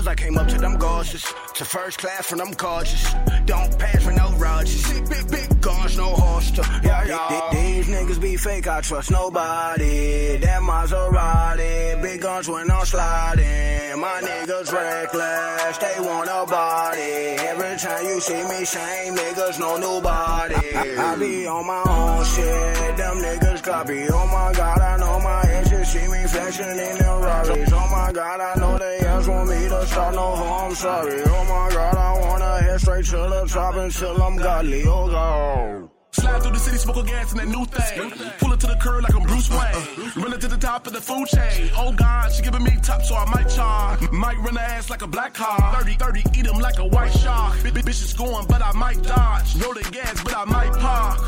[0.02, 1.22] Cause I came up to them gorgeous.
[1.54, 3.14] To first class from them gorgeous.
[3.44, 4.90] Don't pass for no Rogers.
[4.90, 5.60] Big, big, big
[5.96, 6.62] guns, no holster.
[6.82, 7.48] Yeah, yeah.
[7.52, 10.36] These niggas be fake, I trust nobody.
[10.38, 12.02] That Maserati.
[12.02, 14.00] Big guns when I'm sliding.
[14.00, 17.38] My niggas reckless, they want a body.
[17.50, 20.74] Every time you see me shame, niggas know nobody.
[20.74, 22.96] I, I be on my own shit.
[22.96, 24.06] Them niggas copy.
[24.08, 27.72] Oh my god, I know my exes see me flexing in the Rarries.
[27.72, 30.74] Oh my god, I know they ask want me to start no harm.
[30.74, 31.22] Sorry.
[31.24, 34.84] Oh my god, I wanna head straight to the top until I'm godly.
[34.86, 35.81] Oh god.
[36.12, 38.10] Slide through the city, smoking gas in that new thing.
[38.38, 40.12] Pull it to the curb like I'm Bruce Wayne.
[40.22, 41.70] Running to the top of the food chain.
[41.74, 44.10] Oh God, she giving me top, so I might charge.
[44.10, 45.74] Might run her ass like a black car.
[45.80, 47.56] 30, 30, eat him like a white shark.
[47.60, 49.56] Bitch is going, but I might dodge.
[49.56, 51.18] Rolling gas, but I might park.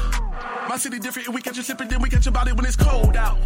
[0.68, 2.76] My city different, and we catch you sipping, then we catch your body when it's
[2.76, 3.38] cold out.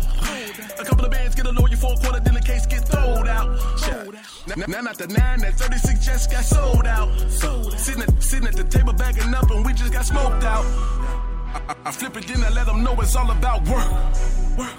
[0.78, 3.28] A couple of bands get a lawyer for a quarter, then the case get thrown
[3.28, 3.48] out.
[4.48, 7.08] Now, now not the nine, that 36 just got sold out.
[7.78, 10.64] Sitting at, sitting at the table bagging up, and we just got smoked out.
[11.54, 13.90] I, I, flip it, then I let them know it's all about work.
[14.56, 14.72] Work.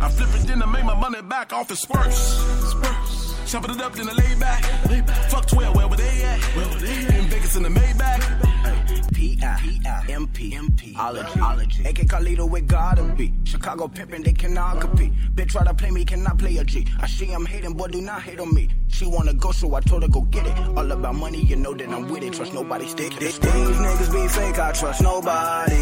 [0.00, 2.16] I flip it, then I make my money back off in spurts.
[2.16, 3.50] Spurts.
[3.50, 4.62] Chopping it up, then I lay back.
[4.90, 5.30] Lay back.
[5.30, 6.40] Fuck 12, where were they at?
[6.56, 7.14] Where were they at?
[7.14, 8.95] In Vegas in the Maybach.
[9.16, 11.80] P-I-M-P, ology.
[11.88, 13.32] AK Carlito with gotta be.
[13.44, 15.10] Chicago pimpin', they cannot compete.
[15.34, 16.86] Bitch try to play me, cannot play a G.
[17.00, 18.68] I see I'm hating, boy, do not hate on me.
[18.88, 20.58] She wanna go, so I told her go get it.
[20.76, 22.34] All about money, you know that I'm with it.
[22.34, 23.38] Trust nobody, stick this.
[23.38, 25.74] These niggas be fake, I trust nobody.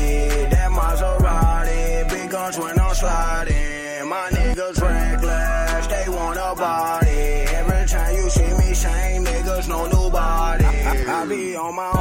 [0.53, 4.09] That Maserati, big guns when I'm sliding.
[4.09, 7.09] My niggas reckless, they want a body.
[7.09, 10.65] Every time you see me, shame niggas know nobody.
[10.65, 11.94] I, I be on my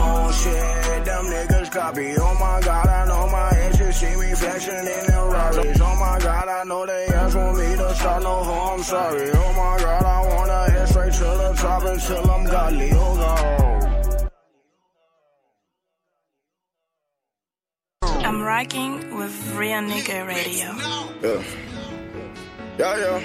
[1.85, 5.81] Oh my god, I know my exes see me flexing in the Rarries.
[5.81, 8.81] Oh my god, I know they ask want me to start no harm.
[8.83, 9.29] Sorry.
[9.33, 12.89] Oh my god, I wanna head straight to the top until I'm godly.
[12.93, 14.29] Oh god.
[18.25, 20.73] I'm rocking with Real Nigga Radio.
[21.21, 21.43] Yeah.
[22.79, 23.19] Yeah, yeah.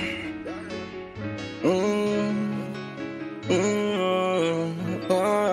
[1.62, 2.34] Mm.
[3.46, 5.10] Mm.
[5.10, 5.48] Uh.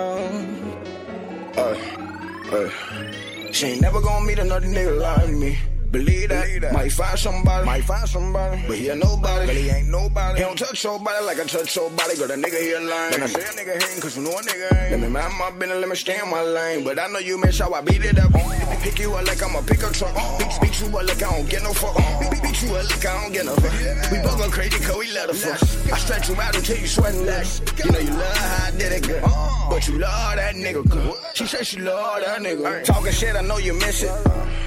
[2.56, 3.52] Hey.
[3.52, 5.58] She ain't never gonna meet another nigga like me.
[5.92, 6.74] Believe that.
[6.74, 7.66] Might find somebody.
[7.66, 8.64] Might find somebody.
[8.68, 9.46] But he ain't nobody.
[9.46, 10.40] But he ain't nobody.
[10.40, 12.16] He don't touch your body like I touch your body.
[12.18, 13.12] Girl, that nigga here lying.
[13.12, 14.92] When I say a nigga hating, cause you know a nigga ain't.
[14.92, 16.84] Let me mind my business, let me stay in my lane.
[16.84, 18.32] But I know you miss how I beat it up.
[18.82, 20.14] Pick you up like I'm a pickup truck.
[20.38, 21.96] Beat, beat you up like I don't get no fuck.
[22.30, 24.12] Beat, beat you up like I don't get no fuck.
[24.12, 25.92] We both go crazy cause we let her fuck.
[25.92, 27.62] I stretch you out until you sweating less.
[27.84, 29.68] You know you love how I did it, girl.
[29.70, 31.18] But you love that nigga, girl.
[31.34, 32.84] She said she love that nigga.
[32.84, 34.12] Talking shit, I know you miss it.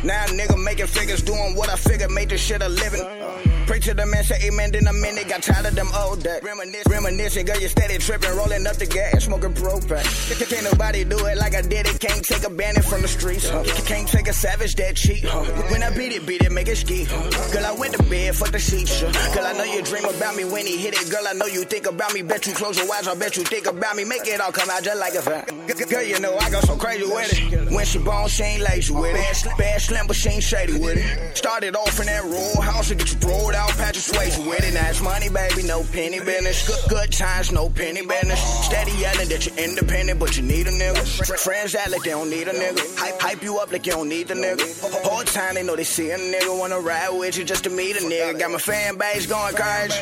[0.05, 3.58] Now nigga making figures, doing what I figured made this shit a living.
[3.69, 5.29] Pray to the man, say amen, then a minute.
[5.29, 6.41] Got tired of them old days.
[6.43, 10.49] Reminisce, reminiscing, girl, you steady tripping, rolling up the gas, smoking propane.
[10.49, 12.01] Can't nobody do it like I did it.
[12.01, 13.47] Can't take a bandit from the streets.
[13.47, 13.63] Huh?
[13.85, 15.23] Can't take a savage that cheat.
[15.23, 15.45] Huh?
[15.71, 17.05] When I beat it, beat it, make it ski.
[17.05, 17.53] Huh?
[17.53, 19.03] Girl, I went to bed, fuck the sheets.
[19.03, 19.35] Huh?
[19.35, 21.11] Girl, I know you dream about me when he hit it.
[21.11, 22.23] Girl, I know you think about me.
[22.23, 24.05] Bet you close your eyes, I bet you think about me.
[24.05, 25.45] Make it all come out just like a fan.
[25.91, 27.71] Girl, you know I go so crazy with it.
[27.71, 29.59] When she bone, she ain't lazy with it.
[29.59, 31.37] Bad, sl- slim, but she ain't shady with it.
[31.37, 34.75] Started off in that roll house and get you rolled patch your swayze with it.
[34.75, 36.67] Now money, baby, no penny business.
[36.67, 38.41] Good, good times, no penny business.
[38.67, 41.27] Steady yelling that you're independent, but you need a nigga.
[41.27, 42.83] Fr- friends act like they don't need a nigga.
[42.99, 44.65] Hype, hype you up like you don't need the nigga.
[45.05, 47.97] Whole time they know they see a nigga wanna ride with you just to meet
[47.97, 48.39] a nigga.
[48.39, 49.95] Got my fan base going crazy.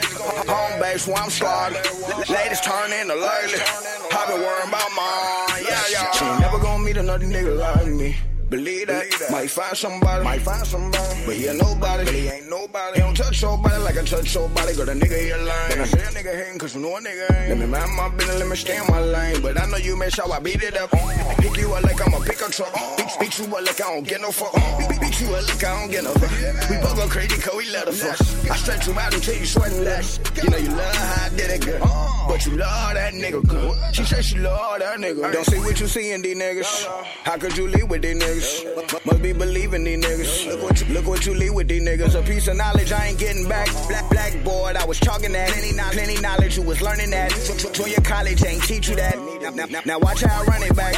[0.48, 1.84] Home base where I'm slaughtered.
[2.28, 3.60] Ladies turn into lately.
[4.12, 5.64] I been worrying about mine.
[5.64, 6.10] Yeah, yeah.
[6.12, 8.16] She ain't never gonna meet another nigga like me.
[8.48, 9.04] Believe that.
[9.30, 10.24] Might find somebody.
[10.24, 11.22] Might find somebody.
[11.26, 12.04] But he ain't nobody.
[12.04, 12.94] But he ain't nobody.
[12.94, 14.74] He don't touch your body like I touch your body.
[14.76, 15.70] Got a nigga here lying.
[15.70, 17.48] Then I say a nigga hating cause you know a nigga ain't.
[17.48, 19.42] Let me mind my business, let me stay in my lane.
[19.42, 20.94] But I know you make sure I beat it up.
[20.94, 21.34] Uh.
[21.38, 22.70] Pick you up like I'm a pickup truck.
[22.72, 22.96] Uh.
[22.96, 24.54] Beat, beat you up like I don't get no fuck.
[24.54, 24.88] Uh.
[24.88, 26.70] Beat, beat you up like I don't get no fuck.
[26.70, 28.50] We both go crazy cause we love the fuck.
[28.50, 30.20] I stretch you out until you sweating less.
[30.40, 31.80] You know you love how I did it good.
[31.80, 33.94] But you love that nigga good.
[33.94, 35.32] She said she love that nigga.
[35.32, 36.86] Don't see what you see in these niggas.
[37.24, 38.35] How could you leave with these niggas?
[38.36, 40.46] Must be believing these niggas.
[40.46, 42.14] Look what you look what you leave with these niggas.
[42.18, 43.66] A piece of knowledge I ain't getting back.
[43.88, 45.48] Black blackboard, I was chalking that.
[45.48, 47.30] Plenty knowledge, plenty knowledge you was learning that.
[47.86, 49.16] your college ain't teach you that.
[49.54, 50.94] Now, now, now watch how I run it back.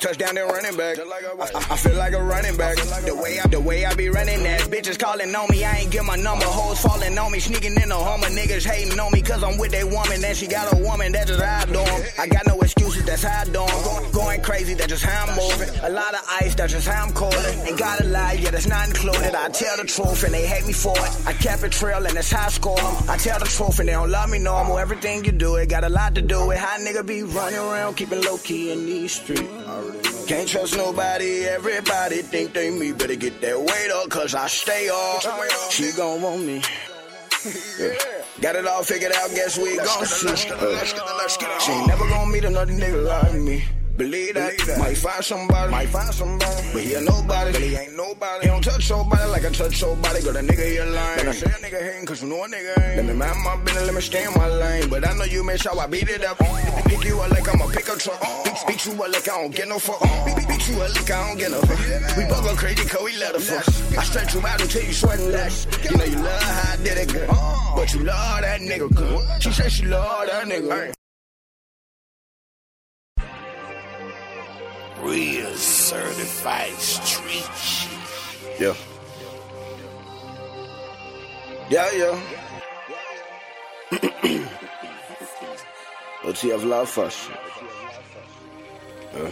[0.00, 0.98] Touchdown then running back.
[0.98, 2.76] I, I feel like a running back.
[2.76, 4.60] The way I the way I be running that.
[4.62, 6.44] Bitches calling on me, I ain't get my number.
[6.44, 8.20] Hoes falling on me, sneaking in the home.
[8.22, 10.20] Niggas hating on me cause I'm with that woman.
[10.20, 12.02] Then she got a woman, that's just how I do 'em.
[12.18, 13.82] I got no excuses, that's how I do 'em.
[13.82, 15.68] Going, going crazy, that's just how I'm moving.
[15.82, 17.58] A lot of ice, that's just how I'm calling.
[17.66, 19.34] Ain't gotta lie, yeah, that's not included.
[19.34, 21.26] I tell the truth and they hate me for it.
[21.26, 22.78] I kept it trail and that's how I score.
[23.08, 24.78] I tell the truth and they don't love me normal.
[24.78, 27.96] Everything you do, it got a lot to do with how nigga be running around,
[27.96, 30.26] keeping low key in these streets.
[30.26, 32.92] Can't trust nobody, everybody think they me.
[32.92, 35.72] Better get that weight up, cause I stay off.
[35.72, 36.62] She gon' want me.
[37.78, 37.94] Yeah.
[38.40, 40.34] Got it all figured out, guess we gon' see.
[40.36, 43.64] She ain't never gon' meet another nigga like me.
[43.96, 44.52] Believe that.
[44.78, 45.70] Might find somebody.
[45.70, 46.68] Might find somebody.
[46.72, 47.52] But he a nobody.
[47.52, 48.42] But he ain't nobody.
[48.42, 50.20] He don't touch your body like I touch your body.
[50.22, 51.16] Got a nigga here lying.
[51.16, 52.96] Then I say a nigga hating cause you know a nigga ain't.
[52.96, 54.90] Let me mind my business, let me stay in my lane.
[54.90, 56.40] But I know you make sure I beat it up.
[56.40, 56.82] Uh.
[56.84, 58.20] Pick you up like I'm a pickup truck.
[58.20, 58.44] Uh.
[58.44, 60.02] Beat, beat you up like I don't get no fuck.
[60.02, 60.24] Uh.
[60.26, 62.16] Beat, beat, beat you up like I don't get no fuck.
[62.16, 63.98] We both go crazy cause we love the fuck.
[63.98, 65.66] I stretch you out until you sweating less.
[65.88, 67.28] You know you love how I did it good.
[67.28, 69.42] But you love that nigga good.
[69.42, 70.95] She said she love that nigga.
[75.06, 78.60] Real certified street shit.
[78.60, 78.74] Yeah.
[81.70, 82.20] Yeah, yeah.
[86.22, 87.30] OTF love first.
[89.14, 89.30] Yeah.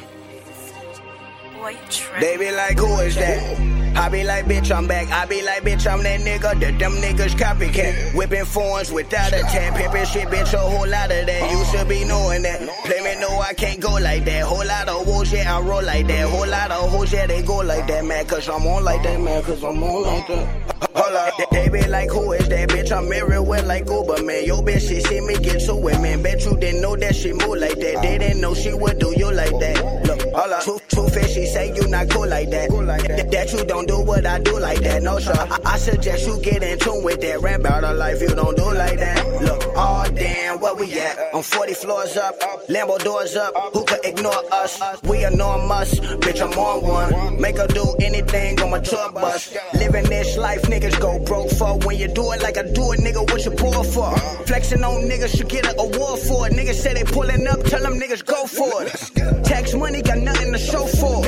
[2.20, 3.73] They be like, who is that?
[3.96, 5.10] I be like, bitch, I'm back.
[5.10, 6.58] I be like, bitch, I'm that nigga.
[6.60, 8.14] That them niggas copycat.
[8.14, 9.74] Whipping phones without a tap.
[9.74, 11.50] Pimpin' shit, bitch, a whole lot of that.
[11.50, 12.60] You should be knowing that.
[12.84, 14.42] Play me, no, I can't go like that.
[14.42, 16.28] Whole lot of wolves, yeah, I roll like that.
[16.28, 18.26] Whole lot of hoes, yeah, they go like that, man.
[18.26, 19.42] Cause I'm on like that, man.
[19.42, 20.64] Cause I'm on like that.
[20.94, 22.92] Hold up, they, be like, who is that bitch?
[22.92, 24.44] I'm with like Uber, man.
[24.44, 26.22] Yo, bitch, she see me get to it, man.
[26.22, 28.02] Bet you didn't know that she move like that.
[28.02, 30.03] They didn't know she would do you like that.
[30.34, 32.68] Up, truth, truth is she say you not cool like that.
[32.68, 35.32] That, that you don't do what I do like that, no sir.
[35.32, 38.20] I, I suggest you get in tune with that rap about her life.
[38.20, 39.24] You don't do like that.
[39.42, 41.16] Look, oh damn, where we at?
[41.32, 42.34] I'm 40 floors up,
[42.68, 43.54] Lambo doors up.
[43.74, 44.82] Who could ignore us?
[45.04, 46.42] We enormous, bitch.
[46.42, 47.40] I'm on one.
[47.40, 49.56] Make her do anything on my tour bus.
[49.74, 51.78] Living this life, niggas go broke for.
[51.86, 54.16] When you do it like I do it, nigga, what you poor for?
[54.46, 56.54] Flexing on niggas, should get an award for it.
[56.54, 59.44] Niggas say they pulling up, tell them niggas go for it.
[59.44, 61.20] Tax money got nothing to show for.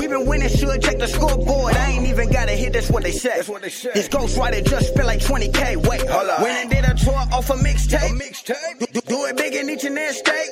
[0.00, 1.74] We been winning, should check the scoreboard.
[1.74, 3.40] I ain't even gotta hit, that's what they say.
[3.40, 5.76] This ghostwriter just spent like 20k.
[5.86, 6.40] Wait, hold up.
[6.40, 9.84] When I did a tour off a mixtape, do, do, do it big in each
[9.84, 10.50] and every state.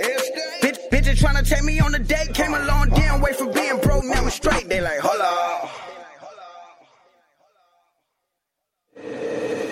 [0.63, 2.35] Bitch, bitches trying to take me on a date.
[2.35, 4.69] Came a long damn way from being broke, now we straight.
[4.69, 5.71] They like, hold up.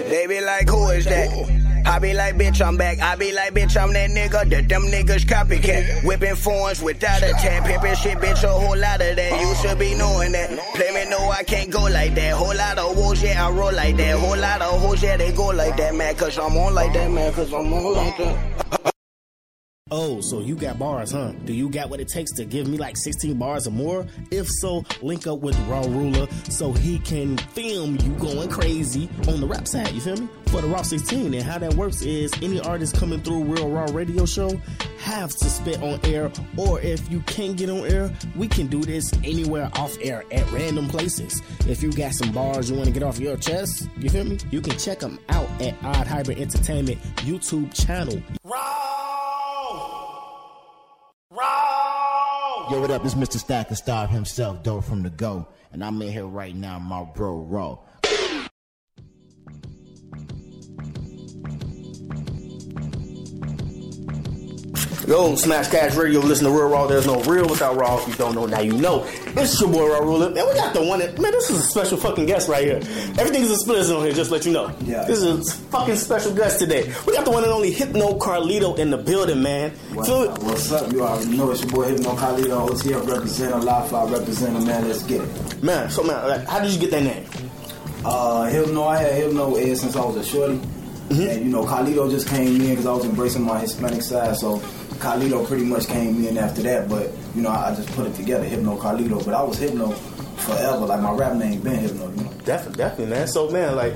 [0.09, 1.64] They be like, who is that?
[1.87, 2.99] I be like, bitch, I'm back.
[3.01, 4.49] I be like, bitch, I'm that nigga.
[4.49, 6.05] That them niggas copycat.
[6.05, 7.65] Whipping phones without a tap.
[7.65, 9.41] Pimpin' shit, bitch, a whole lot of that.
[9.41, 10.51] You should be knowing that.
[10.75, 12.35] Play me, no, I can't go like that.
[12.35, 14.19] Whole lot of wolves, yeah, I roll like that.
[14.19, 16.15] Whole lot of hoes, yeah, they go like that, man.
[16.17, 17.33] Cause I'm on like that, man.
[17.33, 18.94] Cause I'm on like that.
[19.91, 21.33] Oh, so you got bars, huh?
[21.45, 24.07] Do you got what it takes to give me like 16 bars or more?
[24.31, 29.43] If so, link up with Raw Ruler so he can film you going crazy on
[29.43, 30.27] the rap side, you feel me?
[30.47, 31.35] For the Raw 16.
[31.35, 34.59] And how that works is any artist coming through Real Raw Radio Show
[35.01, 38.81] have to spit on air, or if you can't get on air, we can do
[38.81, 41.43] this anywhere off air at random places.
[41.69, 44.39] If you got some bars you want to get off your chest, you feel me?
[44.51, 48.23] You can check them out at Odd Hybrid Entertainment YouTube channel.
[52.71, 53.03] Yo, what up?
[53.03, 53.39] This Mr.
[53.39, 55.47] Stacker Star himself, Dope from the Go.
[55.73, 57.79] And I'm in here right now, my bro, Raw.
[65.15, 66.89] Yo, Smash Cash Radio, listen to Real Raw.
[66.89, 67.99] There's no real without Raw.
[68.03, 69.05] If you don't know, now you know.
[69.07, 70.29] It's your boy Raw Ruler.
[70.31, 72.79] Man, we got the one that, man, this is a special fucking guest right here.
[73.17, 74.75] Everything's a split on here, just to let you know.
[74.81, 75.05] Yeah.
[75.05, 76.93] This is a fucking special guest today.
[77.07, 79.71] We got the one and only Hypno Carlito in the building, man.
[79.93, 80.91] What, Feel- what's up?
[80.93, 84.89] You already know it's your boy Hypno Carlito, OTF representative, Live Fly representative, man.
[84.89, 85.63] Let's get it.
[85.63, 87.25] Man, so man, like, how did you get that name?
[88.05, 90.61] Uh, Hypno, I had Hypno ever since I was a shorty.
[91.09, 91.23] Mm-hmm.
[91.29, 94.37] And, you know, Carlito just came in because I was embracing my Hispanic side.
[94.37, 94.63] So,
[94.95, 96.89] Carlito pretty much came in after that.
[96.89, 99.25] But, you know, I, I just put it together, Hypno Carlito.
[99.25, 100.87] But I was Hypno forever.
[100.87, 102.33] Like, my rap name been Hypno, you know.
[102.45, 103.29] Definitely, definitely, man.
[103.29, 103.95] So, man, like,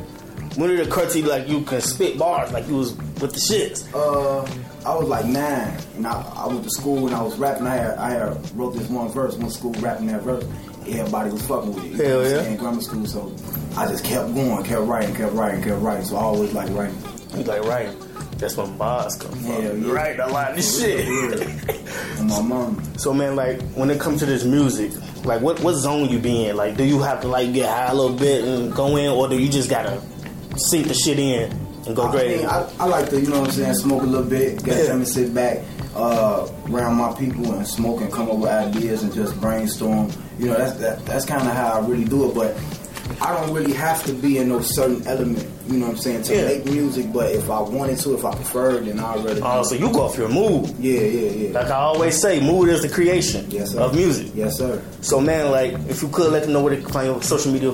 [0.57, 3.33] when did it occur to you, like, you can spit bars, like you was with
[3.33, 3.87] the shits?
[3.95, 4.45] Uh,
[4.89, 7.67] I was like nine, and I, I went to school and I was rapping.
[7.67, 10.45] I had, I had wrote this one verse, to school rapping that verse.
[10.87, 11.91] Everybody was fucking with it.
[11.93, 12.43] you Hell yeah.
[12.45, 13.35] In grammar school, so
[13.77, 16.07] I just kept going, kept writing, kept writing, kept writing.
[16.07, 16.97] So I always like writing.
[17.37, 17.95] You like writing?
[18.39, 19.41] That's when bars come from.
[19.43, 19.93] Hell yeah.
[19.93, 21.07] Right, a lot of shit.
[21.07, 21.75] Yeah.
[22.19, 22.83] And my mom.
[22.99, 24.93] So man, like when it comes to this music,
[25.25, 26.57] like what what zone you be in?
[26.57, 29.29] Like, do you have to like get high a little bit and go in, or
[29.29, 30.01] do you just gotta
[30.57, 31.51] sink the shit in
[31.87, 32.45] and go I, crazy?
[32.45, 34.91] I, I like to, you know what I'm saying, smoke a little bit, get Yeah.
[34.91, 35.59] time to sit back
[35.95, 40.11] uh, around my people and smoke and come up with ideas and just brainstorm.
[40.39, 42.35] You know, that's that, that's kind of how I really do it.
[42.35, 42.57] But
[43.21, 45.47] I don't really have to be in no certain element.
[45.69, 46.47] You know what I'm saying to Yeah.
[46.47, 47.13] make music.
[47.13, 49.41] But if I wanted to, if I preferred, then I'd rather.
[49.43, 50.75] Oh, so you go off your mood.
[50.79, 51.51] Yeah, yeah, yeah.
[51.61, 54.29] Like I always say, mood is the creation Yes, of music.
[54.35, 54.81] Yes, sir.
[55.01, 57.53] So man, like if you could let them know where they can find your social
[57.53, 57.73] media,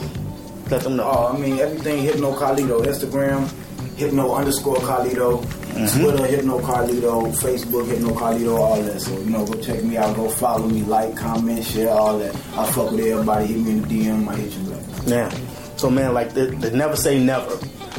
[0.70, 1.04] let them know.
[1.04, 3.48] Oh, I mean everything Hypno Carlito, Instagram,
[3.96, 5.44] Hypno underscore Carlito,
[5.74, 6.02] Mm-hmm.
[6.04, 9.00] Twitter Hypno Carlito, Facebook Hypno Carlito, all that.
[9.00, 12.32] So you know, go check me out, go follow me, like, comment, share, all that.
[12.56, 13.46] I fuck with everybody.
[13.46, 14.73] Hit me in the DM, I hit you back.
[15.06, 15.30] Yeah.
[15.76, 17.58] So man, like the, the never say never.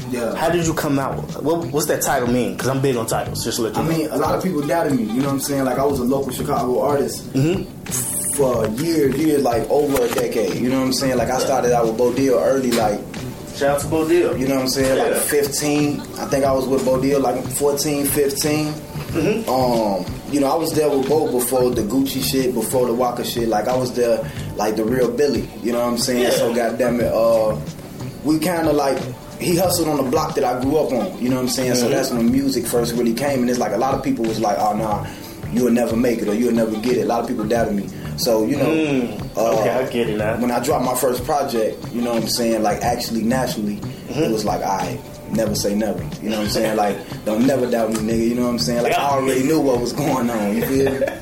[0.10, 0.36] Yeah.
[0.36, 1.16] How did you come out?
[1.44, 2.54] What, what's that title mean?
[2.54, 3.44] Because I'm big on titles.
[3.44, 3.90] Just let you I know.
[3.90, 5.04] mean, a lot of people doubted me.
[5.04, 5.66] You know what I'm saying?
[5.66, 7.64] Like I was a local Chicago artist mm-hmm.
[8.36, 10.56] for years, years, like over a decade.
[10.56, 11.18] You know what I'm saying?
[11.18, 13.00] Like I started out with Bo Deal early, like
[13.56, 14.38] Shout out to Bo Deal.
[14.38, 14.98] You know what I'm saying?
[15.00, 15.20] Like Yeah.
[15.20, 16.00] 15.
[16.02, 18.74] I think I was with Bo Deal like 14, 15.
[19.16, 19.50] Mm-hmm.
[19.50, 23.24] Um, you know, I was there with Bo before the Gucci shit, before the Walker
[23.24, 23.48] shit.
[23.48, 24.20] Like I was there,
[24.56, 25.48] like the real Billy.
[25.64, 26.24] You know what I'm saying?
[26.24, 26.30] Yeah.
[26.32, 27.58] So goddamn it, uh,
[28.24, 28.98] we kind of like
[29.40, 31.18] he hustled on the block that I grew up on.
[31.22, 31.76] You know what I'm saying?
[31.76, 31.92] So Mhm.
[31.92, 34.40] that's when the music first really came, and it's like a lot of people was
[34.40, 35.06] like, "Oh nah,
[35.54, 37.88] you'll never make it or you'll never get it." A lot of people doubted me.
[38.18, 39.38] So you know, Mm.
[39.38, 40.38] uh, Okay, I get it now.
[40.40, 42.64] When I dropped my first project, you know what I'm saying?
[42.64, 43.76] Like actually, naturally,
[44.10, 44.24] Mm-hmm.
[44.24, 44.98] it was like, I
[45.36, 46.04] never say never.
[46.22, 46.78] You know what I'm saying?
[46.78, 48.30] Like, don't never doubt me, nigga.
[48.30, 48.84] You know what I'm saying?
[48.84, 50.56] Like, I already knew what was going on.
[50.56, 51.00] You feel me?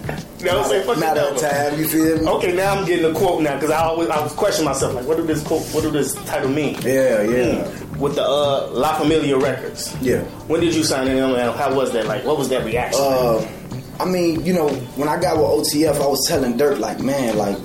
[0.44, 1.80] Never say fucking Matter of time.
[1.80, 2.28] You feel me?
[2.28, 5.06] Okay, now I'm getting a quote now because I always I was questioning myself like,
[5.06, 6.76] what do this quote, what do this title mean?
[6.82, 7.64] Yeah, yeah.
[7.64, 7.98] Mm.
[7.98, 9.96] With the uh, La Familia Records.
[10.02, 10.20] Yeah.
[10.48, 12.08] When did you sign in and how was that?
[12.08, 13.02] Like, what was that reaction?
[13.02, 13.48] Uh,
[14.02, 17.38] I mean, you know, when I got with OTF, I was telling Durk, like, man,
[17.38, 17.58] like,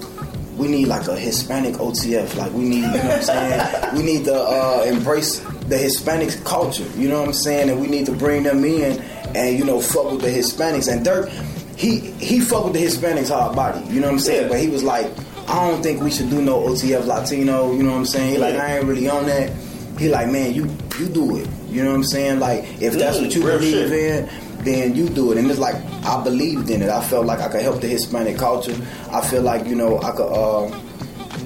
[0.56, 2.37] we need like a Hispanic OTF.
[2.37, 3.94] Like, we need, you know what I'm saying?
[3.96, 7.70] we need to uh, embrace the Hispanic culture, you know what I'm saying?
[7.70, 9.00] And we need to bring them in
[9.35, 10.90] and, you know, fuck with the Hispanics.
[10.90, 11.28] And Durk,
[11.76, 14.42] he he fuck with the Hispanics hard body, you know what I'm saying?
[14.44, 14.48] Yeah.
[14.48, 15.07] But he was like,
[15.48, 18.33] I don't think we should do no OTF Latino, you know what I'm saying?
[18.33, 19.52] He like, I ain't really on that.
[19.98, 20.64] He like, man, you
[20.98, 21.48] you do it.
[21.68, 22.40] You know what I'm saying?
[22.40, 23.92] Like, if that's what you real believe shit.
[23.92, 25.38] in, then you do it.
[25.38, 26.88] And it's like I believed in it.
[26.88, 28.76] I felt like I could help the Hispanic culture.
[29.11, 30.81] I feel like you know I could uh,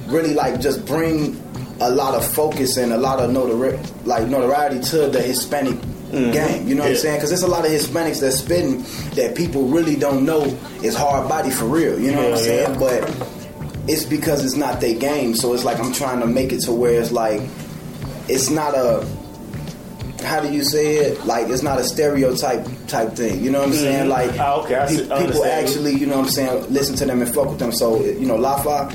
[0.07, 1.42] really like just bring
[1.87, 5.77] a lot of focus and a lot of notori- like notoriety to the Hispanic
[6.11, 6.67] game.
[6.67, 7.15] You know what I'm saying?
[7.17, 8.83] Because there's a lot of Hispanics that's spitting
[9.15, 10.43] that people really don't know
[10.83, 11.99] is hard body for real.
[11.99, 12.71] You know what I'm saying?
[12.73, 12.77] yeah.
[12.79, 15.35] But it's because it's not their game.
[15.35, 17.41] So it's like I'm trying to make it to where it's like
[18.27, 19.05] it's not a
[20.23, 21.25] how do you say it?
[21.25, 23.43] Like it's not a stereotype type thing.
[23.43, 24.05] You know what I'm saying?
[24.05, 24.09] Mhm.
[24.09, 27.33] Like Ah, okay, see- people actually, you know what I'm saying, listen to them and
[27.33, 27.71] fuck with them.
[27.73, 28.93] So you know, Lafa,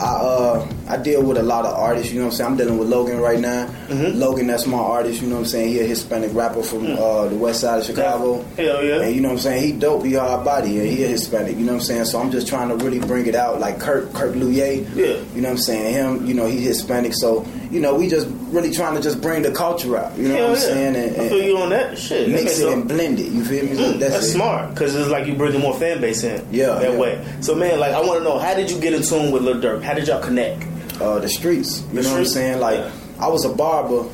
[0.00, 2.12] I uh I deal with a lot of artists.
[2.12, 2.50] You know what I'm saying?
[2.50, 3.66] I'm dealing with Logan right now.
[3.88, 4.18] Mm-hmm.
[4.18, 5.22] Logan, that's my artist.
[5.22, 5.68] You know what I'm saying?
[5.68, 8.42] He a Hispanic rapper from uh, the West Side of Chicago.
[8.42, 8.56] Mm.
[8.56, 9.00] Hell yeah.
[9.02, 9.62] And you know what I'm saying?
[9.64, 10.04] He dope.
[10.04, 10.78] He hard body.
[10.78, 11.56] And he a Hispanic.
[11.56, 12.04] You know what I'm saying?
[12.06, 13.60] So I'm just trying to really bring it out.
[13.60, 14.86] Like Kurt Kurt Luye.
[14.94, 15.06] Yeah.
[15.34, 15.94] You know what I'm saying?
[15.94, 16.26] Him.
[16.26, 17.14] You know he Hispanic.
[17.14, 20.16] So you know we just really trying to just bring the culture out.
[20.18, 20.74] You know Hell what I'm yeah.
[20.74, 20.96] saying?
[20.96, 22.28] And, I feel you on that shit.
[22.28, 23.30] Mix Okay, it so- and blend it.
[23.30, 23.70] You feel me?
[23.72, 24.32] Mm, that's it.
[24.32, 26.44] smart because it's like you bringing more fan base in.
[26.52, 26.98] Yeah, that yeah.
[26.98, 27.24] way.
[27.40, 29.60] So man, like I want to know, how did you get in tune with Lil
[29.60, 29.82] Durk?
[29.82, 30.64] How did y'all connect?
[31.00, 31.80] Uh, the streets.
[31.80, 32.60] You The know what I'm saying?
[32.60, 32.84] Like
[33.18, 34.08] I was a barber.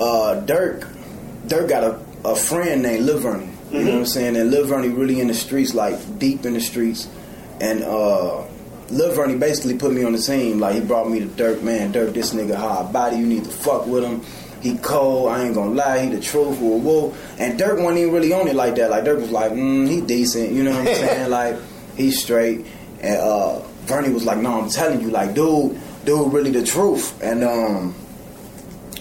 [0.00, 0.88] Uh, Durk,
[1.46, 3.50] Durk got a, a friend named Lil Vernie.
[3.70, 4.36] You know what I'm saying?
[4.36, 7.08] And Lil Vernie really in the streets, like deep in the streets.
[7.60, 8.42] And uh,
[8.90, 10.58] Lil Vernie basically put me on the team.
[10.60, 11.62] Like he brought me to Durk.
[11.62, 13.16] Man, Durk, this nigga hard body.
[13.16, 14.22] You need to fuck with him.
[14.62, 15.28] He cold.
[15.30, 16.04] I ain't gonna lie.
[16.04, 16.58] He the truth.
[16.58, 17.14] Whoa, whoa.
[17.38, 18.90] And Durk wasn't even really on it like that.
[18.90, 20.52] Like Durk was like, mm, he decent.
[20.52, 21.30] You know what I'm saying?
[21.30, 21.56] like
[21.96, 22.64] he's straight.
[23.00, 27.20] And uh, Vernie was like, no, I'm telling you, like, dude, dude, really the truth.
[27.22, 27.94] And um,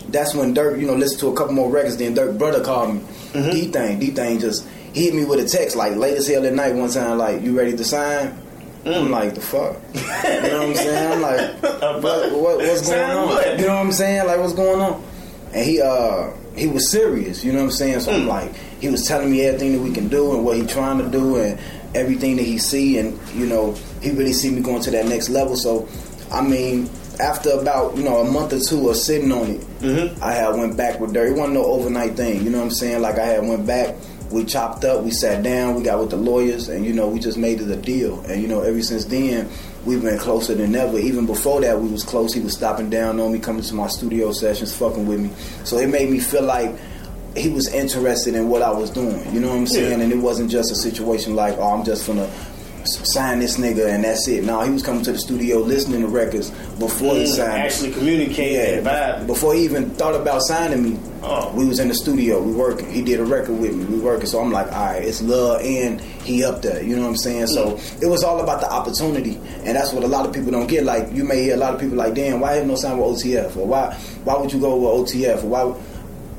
[0.10, 1.98] that's when Durk, you know, listened to a couple more records.
[1.98, 3.02] Then Durk brother called me.
[3.34, 6.76] DThang, D thing just hit me with a text like late as hell at night
[6.76, 8.38] one time, like, you ready to sign?
[8.86, 9.78] I'm like, the fuck?
[9.94, 11.14] you know what I'm saying?
[11.14, 11.64] I'm like,
[12.04, 13.28] what, what, what's going on?
[13.30, 13.60] good.
[13.60, 14.28] You know what I'm saying?
[14.28, 15.04] Like, what's going on?
[15.54, 18.00] And he uh he was serious, you know what I'm saying?
[18.02, 20.66] So I'm like, he was telling me everything that we can do and what he
[20.66, 21.60] trying to do and
[21.96, 25.30] everything that he see and you know he really see me going to that next
[25.30, 25.56] level.
[25.56, 25.88] So
[26.32, 26.90] I mean,
[27.20, 30.24] after about you know a month or two of sitting on it, mm-hmm.
[30.24, 31.32] I had went back with Durk.
[31.32, 33.02] It wasn't no overnight thing, you know what I'm saying?
[33.02, 33.96] Like I had went back.
[34.32, 37.20] We chopped up, we sat down, we got with the lawyers, and you know we
[37.20, 38.20] just made it a deal.
[38.22, 39.48] And you know ever since then
[39.86, 40.98] we've been closer than ever.
[40.98, 42.34] Even before that, we was close.
[42.34, 45.30] He was stopping down on me, coming to my studio sessions, fucking with me.
[45.66, 46.74] So it made me feel like
[47.36, 49.20] he was interested in what I was doing.
[49.34, 49.98] You know what I'm saying?
[50.00, 50.04] Yeah.
[50.04, 52.30] And it wasn't just a situation like, oh, I'm just gonna
[52.86, 54.44] sign this nigga and that's it.
[54.44, 57.62] No, he was coming to the studio listening to records before he Mm, signed.
[57.64, 59.26] actually communicating, vibing.
[59.26, 61.50] Before he even thought about signing me, Oh.
[61.56, 62.92] we was in the studio, we working.
[62.92, 64.26] He did a record with me, we working.
[64.26, 66.84] So I'm like, all right, it's love and he up there.
[66.84, 67.48] You know what I'm saying?
[67.48, 68.04] So Mm.
[68.04, 70.84] it was all about the opportunity, and that's what a lot of people don't get.
[70.84, 73.08] Like you may hear a lot of people like, damn, why have no sign with
[73.18, 75.74] OTF, or why why would you go with OTF, or why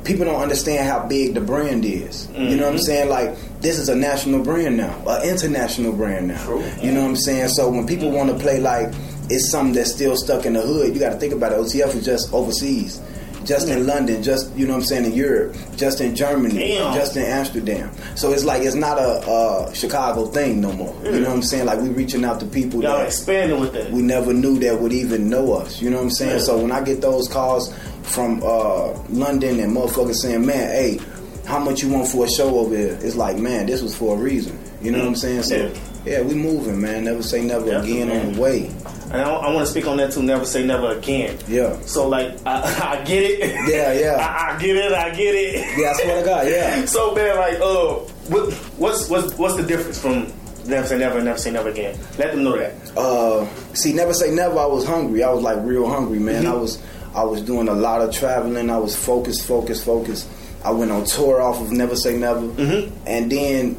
[0.05, 2.28] people don't understand how big the brand is.
[2.36, 2.84] You know what I'm Mhm.
[2.84, 3.09] saying?
[3.09, 6.62] Like this is a national brand now, an international brand now.
[6.82, 7.48] You know what I'm saying?
[7.48, 8.92] So when people want to play like
[9.30, 11.59] it's something that's still stuck in the hood, you got to think about it.
[11.59, 13.00] OTF is just overseas.
[13.45, 16.95] Just in London, just you know what I'm saying in Europe, just in Germany, Damn.
[16.95, 17.90] just in Amsterdam.
[18.16, 20.95] So it's like it's not a uh, Chicago thing no more.
[21.05, 21.66] You know what I'm saying?
[21.66, 23.90] Like we reaching out to people Y'all that expanding with that.
[23.90, 25.80] we never knew that would even know us.
[25.82, 26.38] You know what I'm saying?
[26.38, 26.45] Yeah.
[26.45, 30.99] So when I get those calls from uh, London and motherfuckers saying, "Man, hey,
[31.47, 34.16] how much you want for a show over here?" It's like, man, this was for
[34.16, 34.59] a reason.
[34.80, 35.42] You know what I'm saying?
[35.45, 35.72] So
[36.05, 37.05] yeah, we moving, man.
[37.05, 38.70] Never say never again on the way.
[39.12, 40.22] And I, I want to speak on that too.
[40.22, 41.38] Never say never again.
[41.46, 41.78] Yeah.
[41.82, 43.40] So like, I, I get it.
[43.68, 44.16] Yeah, yeah.
[44.50, 44.92] I, I get it.
[44.92, 45.78] I get it.
[45.78, 46.84] Yeah, I swear to God, yeah.
[46.86, 47.94] So man, like, uh,
[48.30, 50.32] what, what's what's what's the difference from
[50.66, 51.98] never say never and never say never again?
[52.18, 52.74] Let them know that.
[52.96, 54.59] Uh, see, never say never.
[54.59, 55.22] I was hungry.
[55.22, 56.44] I was like real hungry, man.
[56.44, 56.50] Mhm.
[56.50, 56.82] I was
[57.14, 58.70] I was doing a lot of traveling.
[58.70, 60.28] I was focused, focused, focused.
[60.64, 62.96] I went on tour off of Never Say Never, Mm-hmm.
[63.07, 63.76] and then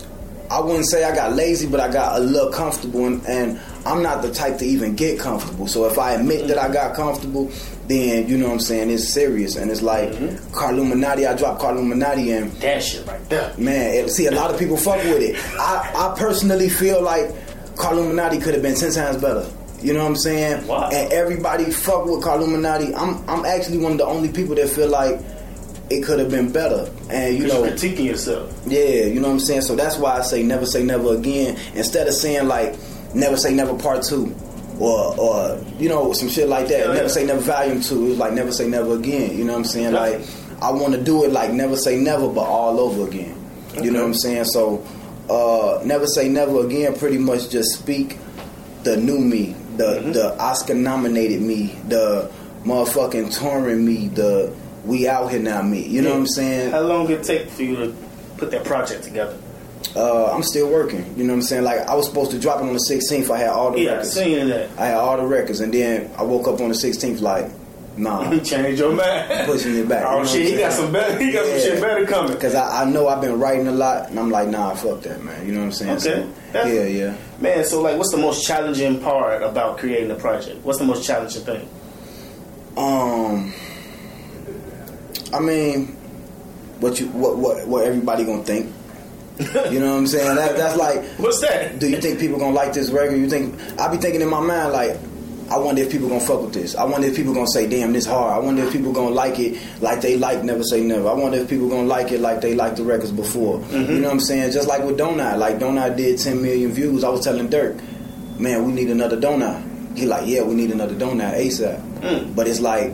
[0.49, 4.01] I wouldn't say I got lazy, but I got a little comfortable, and, and I'm
[4.01, 5.67] not the type to even get comfortable.
[5.67, 6.73] So if I admit that I mm-hmm.
[6.73, 7.51] got comfortable,
[7.87, 10.35] then you know what I'm saying it's serious, and it's like mm-hmm.
[10.55, 11.27] Carluminati.
[11.27, 13.53] I dropped Carluminati, and That shit right there.
[13.57, 15.35] Man, it- see, a lot of people fuck with it.
[15.59, 17.29] I, I personally feel like
[17.75, 19.47] Carluminati could have been ten times better.
[19.81, 20.67] You know what I'm saying?
[20.67, 20.89] Wow.
[20.91, 22.95] And everybody fuck with Carluminati.
[22.95, 25.19] I'm I'm actually one of the only people that feel like
[25.89, 26.89] it could have been better.
[27.09, 28.51] And you You're know, critiquing yourself.
[28.67, 29.61] yeah, you know what I'm saying.
[29.61, 32.75] So that's why I say never say never again instead of saying like
[33.13, 34.35] never say never part two.
[34.77, 36.79] Or, or you know some shit like that.
[36.79, 37.07] Yeah, never yeah.
[37.07, 38.07] say never volume two.
[38.07, 39.37] It was like never say never again.
[39.37, 39.93] You know what I'm saying?
[39.93, 40.21] Like
[40.61, 43.37] I want to do it like never say never, but all over again.
[43.81, 44.45] You know what I'm saying?
[44.45, 44.85] So
[45.29, 46.93] uh, never say never again.
[46.97, 48.17] Pretty much just speak
[48.83, 52.29] the new me, the the Oscar nominated me, the
[52.63, 54.53] motherfucking touring me, the
[54.85, 55.85] we out here now me.
[55.87, 56.71] You know what I'm saying?
[56.71, 57.95] How long did it take for you to
[58.37, 59.37] put that project together?
[59.95, 61.05] Uh, I'm still working.
[61.17, 61.63] You know what I'm saying?
[61.63, 63.29] Like I was supposed to drop it on the 16th.
[63.29, 64.11] I had all the Yeah, records.
[64.13, 64.69] seen that.
[64.77, 67.49] I had all the records, and then I woke up on the 16th like,
[67.97, 69.45] nah, You changed your mind.
[69.45, 70.03] pushing it back.
[70.07, 71.17] Oh shit, he got some better.
[71.23, 72.33] He got some shit better coming.
[72.33, 75.23] Because I, I know I've been writing a lot, and I'm like, nah, fuck that,
[75.23, 75.45] man.
[75.45, 75.97] You know what I'm saying?
[75.97, 76.29] Okay.
[76.51, 77.17] So, yeah, yeah.
[77.39, 80.65] Man, so like, what's the most challenging part about creating a project?
[80.65, 81.69] What's the most challenging thing?
[82.75, 83.53] Um,
[85.35, 85.87] I mean,
[86.79, 88.73] what you what what what everybody gonna think?
[89.69, 90.35] You know what I'm saying?
[90.35, 91.77] That, that's like, what's that?
[91.79, 93.17] Do you think people gonna like this record?
[93.17, 94.97] You think I be thinking in my mind like,
[95.51, 96.75] I wonder if people gonna fuck with this.
[96.75, 99.37] I wonder if people gonna say, "Damn, this hard." I wonder if people gonna like
[99.37, 101.07] it like they like Never Say Never.
[101.07, 103.59] I wonder if people gonna like it like they liked the records before.
[103.59, 103.91] Mm-hmm.
[103.91, 104.53] You know what I'm saying?
[104.53, 107.03] Just like with Donut, like Donut did 10 million views.
[107.03, 107.79] I was telling Durk,
[108.39, 112.35] "Man, we need another Donut." He like, "Yeah, we need another Donut ASAP." Mm.
[112.35, 112.93] But it's like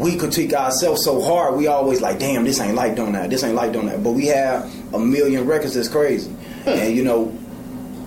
[0.00, 1.56] we critique ourselves so hard.
[1.56, 3.28] We always like, "Damn, this ain't like Donut.
[3.28, 6.68] This ain't like Donut." But we have a million records that's crazy, hmm.
[6.70, 7.36] and you know,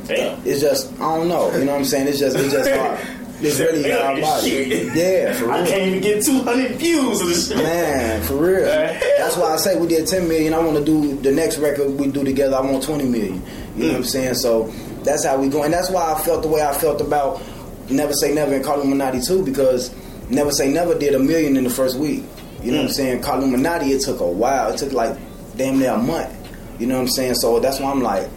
[0.07, 0.41] Damn.
[0.45, 1.55] it's just I don't know.
[1.55, 2.07] You know what I'm saying?
[2.07, 2.99] It's just it's just hard.
[3.41, 4.49] It's really our body.
[4.49, 4.95] Shit.
[4.95, 5.53] Yeah, for real.
[5.53, 7.57] I can't even get 200 views of this shit.
[7.57, 8.63] Man, for real.
[8.63, 10.53] That's why I say we did 10 million.
[10.53, 12.55] I want to do the next record we do together.
[12.55, 13.33] I want 20 million.
[13.33, 13.87] You know hmm.
[13.87, 14.35] what I'm saying?
[14.35, 14.67] So
[15.03, 15.63] that's how we go.
[15.63, 17.41] And that's why I felt the way I felt about
[17.89, 19.93] Never Say Never and Illuminati too, because
[20.33, 22.23] Never Say Never did a million in the first week.
[22.61, 22.93] You know what I'm mm.
[22.93, 23.23] saying?
[23.23, 24.71] Illuminati, it took a while.
[24.71, 25.17] It took like
[25.57, 26.33] damn near a month.
[26.79, 27.35] You know what I'm saying?
[27.35, 28.29] So that's why I'm like,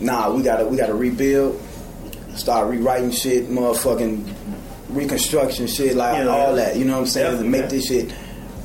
[0.00, 1.60] nah, we gotta we gotta rebuild,
[2.34, 4.34] start rewriting shit, motherfucking
[4.88, 6.64] reconstruction shit, like Yeah, all yeah.
[6.64, 6.76] that.
[6.76, 7.26] You know what I'm saying?
[7.38, 8.14] To Definitely, make this shit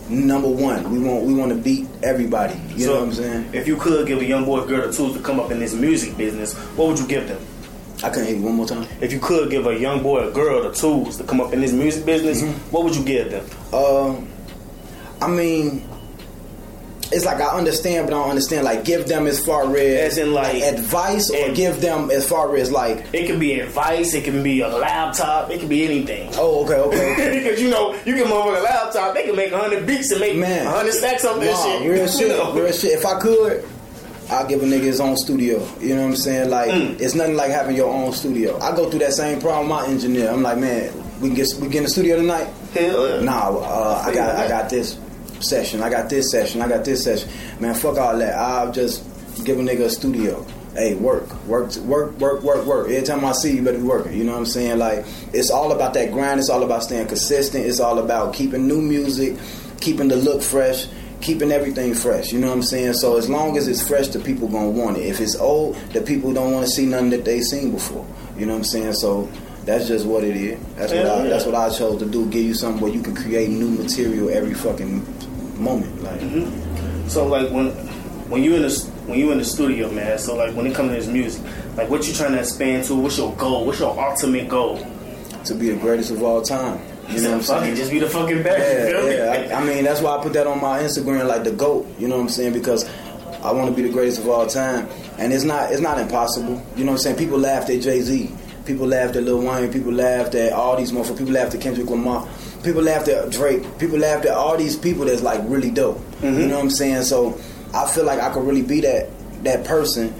[0.09, 0.89] number one.
[0.91, 2.55] We want we want to beat everybody.
[2.75, 3.49] You So, know what I'm saying?
[3.53, 5.59] If you could give a young boy or girl the tools to come up in
[5.59, 7.39] this music business, what would you give them?
[8.05, 8.87] I couldn't hear you one more time.
[9.01, 11.61] If you could give a young boy or girl the tools to come up in
[11.61, 12.71] this music business, Mm-hmm.
[12.71, 13.45] what would you give them?
[13.73, 14.27] Um,
[15.21, 15.87] I mean,
[17.11, 18.63] it's like I understand, but I don't understand.
[18.65, 22.55] Like, give them as far as, As in, like- advice, or give them as far
[22.57, 23.05] as like.
[23.13, 26.29] It can be advice, it can be a laptop, it can be anything.
[26.35, 27.39] Oh, okay, okay.
[27.43, 30.19] Because you know, you give them over a laptop, they can make 100 beats and
[30.21, 30.35] make.
[30.37, 31.89] 100 stacks off this Nah, shit.
[31.89, 32.53] real You shit, know?
[32.53, 32.91] real shit.
[32.91, 33.67] If I could,
[34.29, 35.65] I'll give a nigga his own studio.
[35.79, 36.49] You know what I'm saying?
[36.49, 36.99] Like, Mm.
[36.99, 38.57] it's nothing like having your own studio.
[38.59, 39.69] I go through that same problem.
[39.69, 42.47] with My engineer, I'm like, man, we can get we get in the studio tonight.
[42.73, 43.21] Hell yeah.
[43.21, 44.97] Nah, uh, I got I got this
[45.39, 45.81] session.
[45.83, 46.61] I got this session.
[46.61, 47.29] I got this session.
[47.59, 48.35] Man, fuck all that.
[48.35, 49.03] I'll just
[49.43, 50.43] give a nigga a studio.
[50.73, 52.89] Hey, work, work, work, work, work, work.
[52.89, 54.13] Every time I see you, you better be working.
[54.13, 54.77] You know what I'm saying?
[54.77, 56.39] Like, it's all about that grind.
[56.39, 57.65] It's all about staying consistent.
[57.65, 59.35] It's all about keeping new music,
[59.79, 60.87] keeping the look fresh,
[61.25, 62.31] keeping everything fresh.
[62.31, 62.93] You know what I'm saying?
[62.93, 65.07] So as long as it's fresh, the people gonna want it.
[65.07, 68.05] If it's old, the people don't want to see nothing that they seen before.
[68.37, 68.93] You know what I'm saying?
[68.93, 69.29] So
[69.65, 70.59] that's just what it is.
[70.75, 71.29] That's what I, yeah.
[71.29, 72.29] that's what I chose to do.
[72.29, 75.03] Give you something where you can create new material every fucking
[75.57, 76.03] moment.
[76.03, 77.07] Like, mm-hmm.
[77.07, 77.71] So like when
[78.29, 80.19] when you in the when you in the studio, man.
[80.19, 81.43] So like when it comes to this music,
[81.75, 82.95] like what you trying to expand to?
[82.95, 83.65] What's your goal?
[83.65, 84.85] What's your ultimate goal?
[85.45, 86.79] to be the greatest of all time.
[87.09, 87.75] You know what I'm saying?
[87.75, 88.89] just be the fucking best.
[88.89, 89.49] you Yeah, me?
[89.49, 89.55] yeah.
[89.57, 91.87] I, I mean, that's why I put that on my Instagram, like the goat.
[91.99, 92.53] You know what I'm saying?
[92.53, 92.85] Because
[93.43, 94.87] I want to be the greatest of all time,
[95.19, 96.61] and it's not it's not impossible.
[96.75, 97.17] You know what I'm saying?
[97.17, 98.33] People laughed at Jay Z.
[98.65, 99.71] People laughed at Lil Wayne.
[99.71, 101.17] People laughed at all these motherfuckers.
[101.19, 102.27] People laughed at Kendrick Lamar.
[102.63, 103.77] People laughed at Drake.
[103.77, 106.01] People laughed at all these people that's like really dope.
[106.23, 107.03] You know what I'm saying?
[107.03, 107.39] So
[107.75, 109.09] I feel like I could really be that
[109.43, 110.11] that person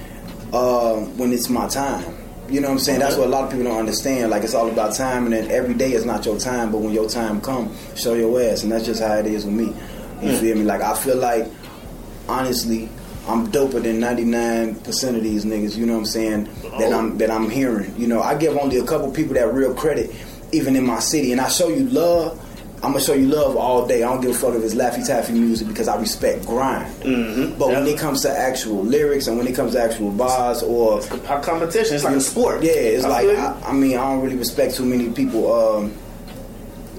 [0.54, 2.04] uh, when it's my time.
[2.50, 3.00] You know what I'm saying?
[3.00, 4.30] That's what a lot of people don't understand.
[4.30, 6.72] Like it's all about time, and then every day is not your time.
[6.72, 9.56] But when your time come, show your ass, and that's just how it is with
[9.56, 9.66] me.
[10.22, 10.39] You Mm.
[10.39, 10.64] feel me?
[10.64, 11.48] Like I feel like,
[12.30, 12.89] honestly,
[13.28, 15.76] I'm doper than 99% of these niggas.
[15.76, 16.50] You know what I'm saying?
[16.80, 17.93] That I'm that I'm hearing.
[17.98, 20.12] You know, I give only a couple people that real credit,
[20.52, 22.39] even in my city, and I show you love.
[22.86, 24.04] I'm gonna show you love all day.
[24.04, 26.94] I don't give a fuck if it's Laffy Taffy music because I respect grind.
[27.02, 27.58] Mm-hmm.
[27.58, 31.00] But when it comes to actual lyrics and when it comes to actual bars or
[31.00, 32.62] A competition, it's like a sport.
[32.62, 33.28] yeah, it's I like.
[33.38, 35.94] I, I mean I don't really respect too many people um,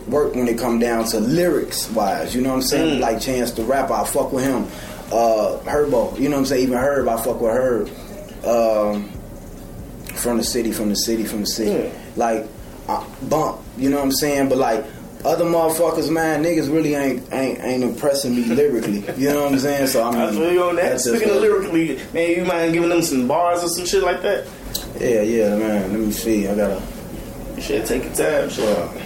[0.09, 2.35] work when it come down to lyrics wise.
[2.35, 2.99] You know what I'm saying?
[2.99, 3.01] Mm.
[3.01, 4.65] Like Chance the Rapper, I fuck with him.
[5.13, 6.65] Uh, Herbo, you know what I'm saying?
[6.65, 7.89] Even Herb, I fuck with Herb.
[8.45, 9.09] Um,
[10.17, 11.93] from the city, from the city, from the city.
[12.17, 12.49] Like
[12.89, 14.49] uh, bump, you know what I'm saying?
[14.49, 14.85] But like
[15.27, 19.05] other motherfuckers, man, niggas really ain't ain't ain't impressing me lyrically.
[19.17, 19.89] You know what I'm saying?
[19.89, 20.91] So I mean, I feel you on that.
[20.91, 24.23] that's Speaking of lyrically, man, you mind giving them some bars or some shit like
[24.23, 24.47] that?
[25.01, 25.91] Yeah, yeah, man.
[25.91, 26.47] Let me see.
[26.47, 26.83] I gotta.
[27.57, 28.51] You should take your time.
[28.51, 28.65] Sure.
[28.65, 29.03] Well,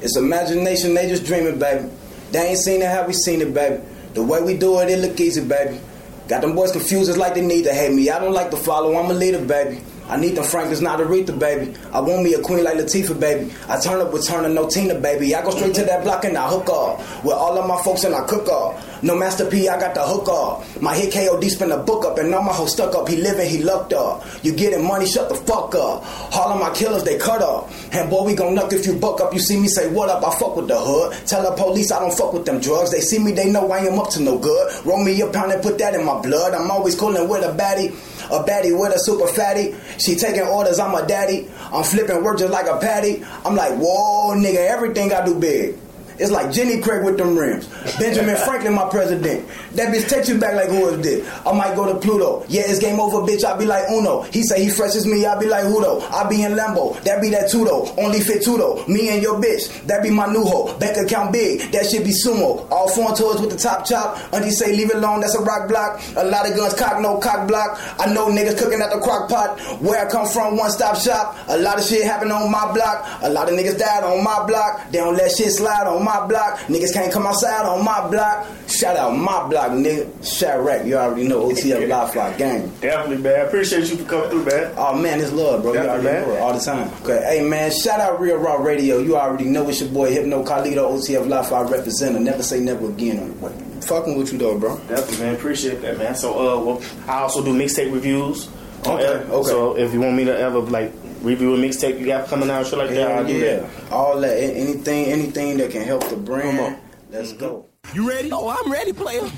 [0.00, 0.94] it's imagination.
[0.94, 1.90] They just dreaming, baby.
[2.30, 3.82] They ain't seen it how we seen it, baby.
[4.14, 5.80] The way we do it, it look easy, baby.
[6.28, 8.08] Got them boys confused, it's like they need to hate me.
[8.08, 9.82] I don't like to follow, I'm a leader, baby.
[10.08, 11.74] I need them Franklin's not Aretha, baby.
[11.92, 13.52] I want me a queen like Latifah, baby.
[13.68, 15.34] I turn up with Turner, no Tina, baby.
[15.34, 18.04] I go straight to that block and I hook up with all of my folks
[18.04, 18.80] and I cook up.
[19.02, 20.64] No Master P, I got the hook up.
[20.80, 23.08] My hit KOD spin the book up and all my hoes stuck up.
[23.08, 24.24] He living, he lucked up.
[24.42, 26.04] You getting money, shut the fuck up.
[26.34, 27.70] All of my killers, they cut up.
[27.92, 29.32] And boy, we gon' nuck if you buck up.
[29.34, 31.12] You see me say what up, I fuck with the hood.
[31.26, 32.92] Tell the police I don't fuck with them drugs.
[32.92, 34.86] They see me, they know I am up to no good.
[34.86, 36.54] Roll me a pound and put that in my blood.
[36.54, 37.94] I'm always coolin' with a baddie.
[38.34, 39.74] A baddie with a super fatty.
[39.98, 41.48] She taking orders, I'm a daddy.
[41.72, 43.24] I'm flipping work just like a patty.
[43.44, 45.76] I'm like, whoa, nigga, everything I do big.
[46.18, 47.66] It's like Jenny Craig with them rims.
[47.98, 49.48] Benjamin Franklin, my president.
[49.74, 51.28] That bitch text you back like who is this?
[51.44, 52.44] I might go to Pluto.
[52.48, 53.44] Yeah, it's game over, bitch.
[53.44, 54.22] I be like Uno.
[54.22, 55.26] He say he fresh as me.
[55.26, 56.00] I be like Hudo.
[56.12, 57.00] I be in Lambo.
[57.02, 57.92] That be that Tudo.
[57.98, 58.86] Only fit Tudo.
[58.86, 59.68] Me and your bitch.
[59.86, 60.78] That be my new hoe.
[60.78, 61.60] Bank account big.
[61.72, 62.70] That shit be sumo.
[62.70, 64.16] All foreign tours with the top chop.
[64.32, 65.20] Auntie say leave it alone.
[65.20, 66.00] That's a rock block.
[66.16, 67.80] A lot of guns cock no cock block.
[67.98, 69.58] I know niggas cooking at the crock pot.
[69.80, 71.36] Where I come from, one stop shop.
[71.48, 73.06] A lot of shit happen on my block.
[73.22, 74.90] A lot of niggas died on my block.
[74.90, 76.58] They don't let shit slide on my block.
[76.60, 78.46] Niggas can't come outside on my block.
[78.68, 80.06] Shout out my block, nigga.
[80.20, 82.68] Chiraq, you already know OTF Live Fly Gang.
[82.80, 83.46] Definitely, man.
[83.46, 84.74] Appreciate you for coming through, man.
[84.76, 85.72] Oh man, it's love, bro.
[85.72, 86.28] Definitely, you already man.
[86.28, 86.90] know it all the time.
[87.02, 88.98] Okay, hey man, shout out Real Raw Radio.
[88.98, 92.22] You already know it's your boy Hypno Carlito, OTF Live Fly representative.
[92.22, 93.64] Never say never again on the way.
[93.82, 94.78] Fucking with you though, bro.
[94.88, 95.34] Definitely, man.
[95.34, 96.14] Appreciate that, man.
[96.14, 98.48] So, uh, well, I also do mixtape reviews.
[98.80, 99.48] Okay, okay.
[99.48, 100.92] So, if you want me to ever like
[101.24, 103.56] review a mixtape you got coming out, shit like that, Hell I'll do yeah.
[103.56, 103.92] that.
[103.92, 106.78] All that, anything, anything that can help the brand.
[107.10, 107.40] Let's mm-hmm.
[107.40, 107.66] go.
[107.92, 108.30] You ready?
[108.32, 109.28] Oh, I'm ready, player.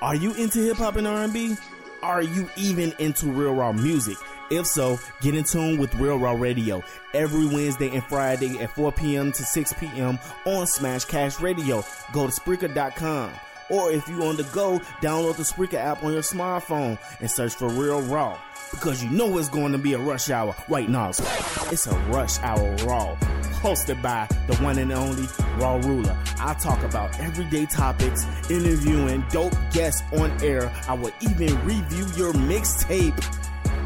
[0.00, 1.56] Are you into hip hop and R&B?
[2.02, 4.16] Are you even into real raw music?
[4.50, 8.92] If so, get in tune with Real Raw Radio every Wednesday and Friday at 4
[8.92, 9.30] p.m.
[9.32, 10.18] to 6 p.m.
[10.46, 11.84] on Smash Cash Radio.
[12.12, 13.30] Go to Spreaker.com.
[13.68, 17.54] Or if you on the go, download the Spreaker app on your smartphone and search
[17.54, 18.38] for Real Raw.
[18.70, 20.54] Because you know it's going to be a rush hour.
[20.68, 23.16] Right now, it's a rush hour raw.
[23.60, 26.16] Hosted by the one and only Raw Ruler.
[26.38, 30.72] I talk about everyday topics, interviewing dope guests on air.
[30.88, 33.18] I will even review your mixtape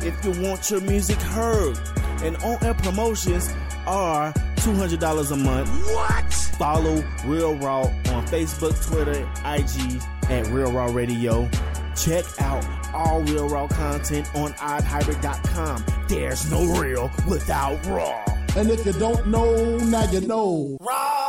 [0.04, 1.78] if you want your music heard.
[2.22, 3.52] And on air promotions
[3.86, 5.68] are $200 a month.
[5.86, 6.32] What?
[6.58, 11.48] Follow Real Raw on Facebook, Twitter, IG at Real Raw Radio.
[11.96, 12.64] Check out
[12.94, 15.84] all Real Raw content on oddhybrid.com.
[16.08, 18.24] There's no real without raw.
[18.56, 20.76] And if you don't know, now you know.
[20.80, 21.22] Raw!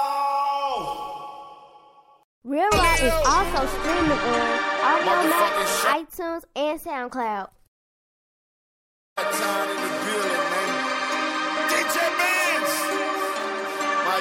[2.44, 7.50] Real Raw is also streaming on Audiomack, iTunes, and SoundCloud.
[11.70, 12.74] DJ Benz,
[14.06, 14.20] my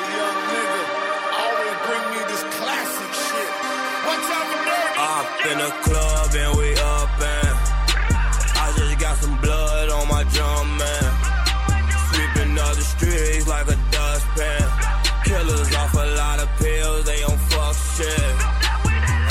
[17.97, 18.35] shit.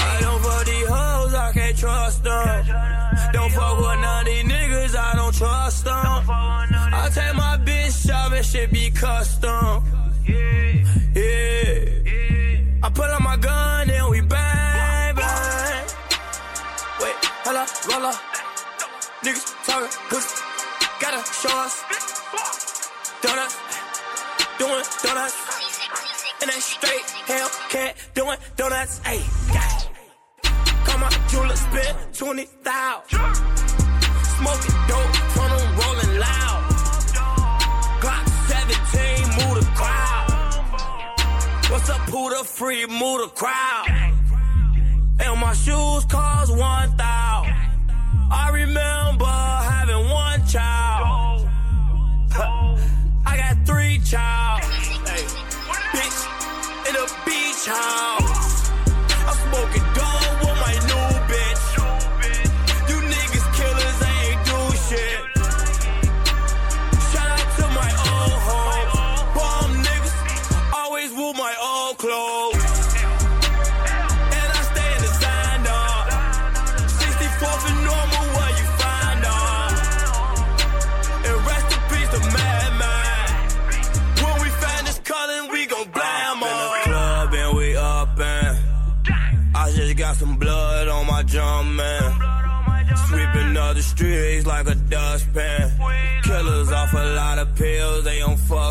[0.09, 2.65] I don't fuck these hoes, I can't trust them.
[3.33, 5.95] Don't fuck with none of these niggas, I don't trust them.
[6.93, 7.91] I take my bitch
[8.41, 9.83] and shit be custom.
[10.25, 11.81] Yeah.
[12.83, 15.85] I pull out my gun and we bang, bang.
[17.01, 18.15] Wait, hold up, roll up.
[19.23, 20.43] Niggas talking, pussy.
[20.99, 21.83] Gotta show us.
[23.21, 23.57] Donuts.
[24.57, 25.60] Doing donuts.
[26.41, 28.99] And they straight hell cat doing donuts.
[29.01, 29.21] Ayy,
[30.85, 33.19] Call my jeweler, spent 20,000.
[34.37, 36.61] Smoking dope, from them rolling loud.
[38.01, 40.27] Glock 17, move the crowd.
[41.69, 43.87] What's up, Puda free, move the crowd.
[45.19, 47.01] And my shoes cost 1,000.
[48.33, 49.80] I remember having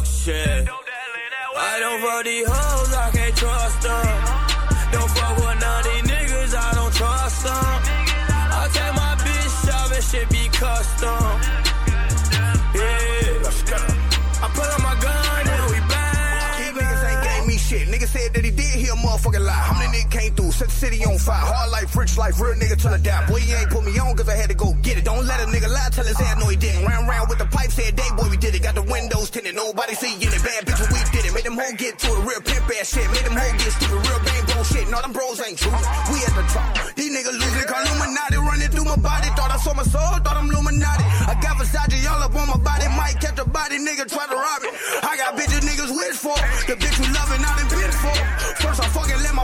[0.01, 0.68] fuck shit.
[1.57, 4.07] I don't fuck these hoes, I can't trust them.
[4.92, 7.64] Don't fuck with none of these niggas, I don't trust them.
[8.53, 11.20] I take my bitch and shit be custom.
[12.74, 13.11] Yeah.
[14.42, 16.57] I put on my gun and we bang.
[16.61, 17.88] These niggas ain't gave me shit.
[17.88, 19.53] Nigga said that he did hear a motherfucking lie.
[21.21, 21.37] City.
[21.37, 23.27] Hard life, rich life, real nigga till I die.
[23.29, 25.05] Boy, he ain't put me on cause I had to go get it.
[25.05, 26.85] Don't let a nigga lie, tell his ass no he didn't.
[26.85, 28.62] Round round with the pipe, said day boy we did it.
[28.62, 30.33] Got the windows tinted, nobody see it.
[30.43, 31.33] Bad bitch, we did it.
[31.35, 33.07] Made them hoe get to it, real pimp ass shit.
[33.12, 34.87] Made them hoe get stupid, real bang bro shit.
[34.89, 35.77] No, them bros ain't true.
[36.09, 36.73] We at the top.
[36.97, 39.29] These niggas losing, call Illuminati running through my body.
[39.37, 41.05] Thought I saw my soul, thought I'm Illuminati.
[41.29, 42.89] I got Versace all up on my body.
[42.97, 44.73] Might catch a body, nigga try to rob it.
[45.05, 46.37] I got bitches niggas wish for.
[46.66, 48.41] The bitch who loving, I done bitch for.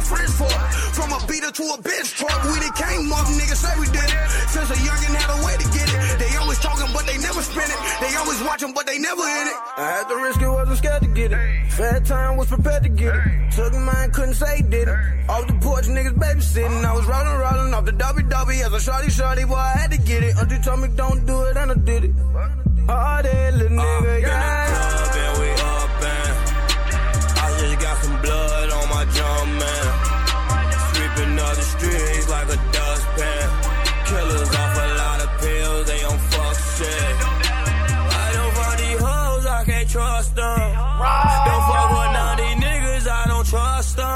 [0.07, 0.76] friends for?
[1.07, 4.11] From a beater to a bitch truck, we done came up, niggas say we did
[4.11, 4.19] it.
[4.51, 6.19] Since a youngin' had a way to get it.
[6.19, 7.79] They always talking, but they never spin it.
[8.03, 9.59] They always watching, but they never in it.
[9.79, 11.71] I had to risk it, wasn't scared to get it.
[11.71, 13.53] Fat time was prepared to get it.
[13.53, 14.99] Took mine, couldn't say did it.
[15.29, 16.85] Off the porch, niggas babysitting.
[16.85, 19.99] I was rolling, rolling off the WW as a shorty, shorty, boy, I had to
[19.99, 20.37] get it.
[20.37, 22.15] Auntie told me don't do it, and I did it.
[22.91, 24.67] All that little uh, nigga, yeah.
[24.75, 30.16] Club and we up and I just got some blood on my drum, man.
[31.79, 33.49] Streets like a dustpan.
[34.07, 37.15] Killers off a lot of pills, they don't fuck shit.
[38.25, 40.59] I don't fuck these hoes, I can't trust them.
[41.47, 44.16] Don't fuck with none of these niggas, I don't trust them.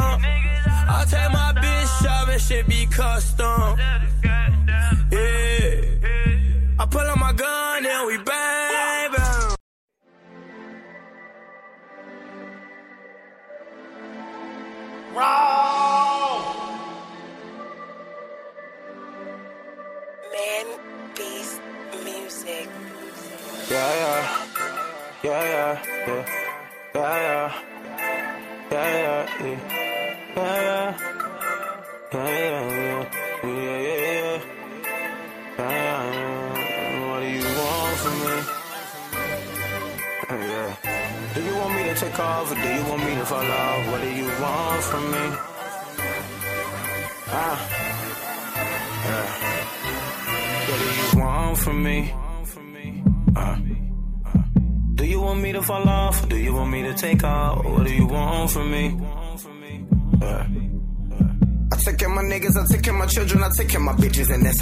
[63.74, 64.59] Of my bitches, and that's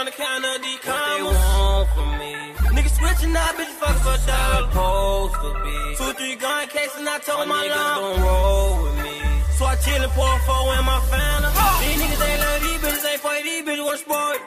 [0.00, 0.96] Stay tryna counter these commas.
[0.96, 2.32] What they want from me?
[2.72, 4.70] Niggas switching out, bitch, fuck for dollar.
[4.70, 5.76] Supposed to be.
[5.96, 9.16] Two, three gun case, and I told my, my niggas gon' roll with me.
[9.58, 11.52] So I chill and pour a four in my phantom.
[11.84, 14.38] These niggas ain't love these bitches, ain't fight these bitches, one sport.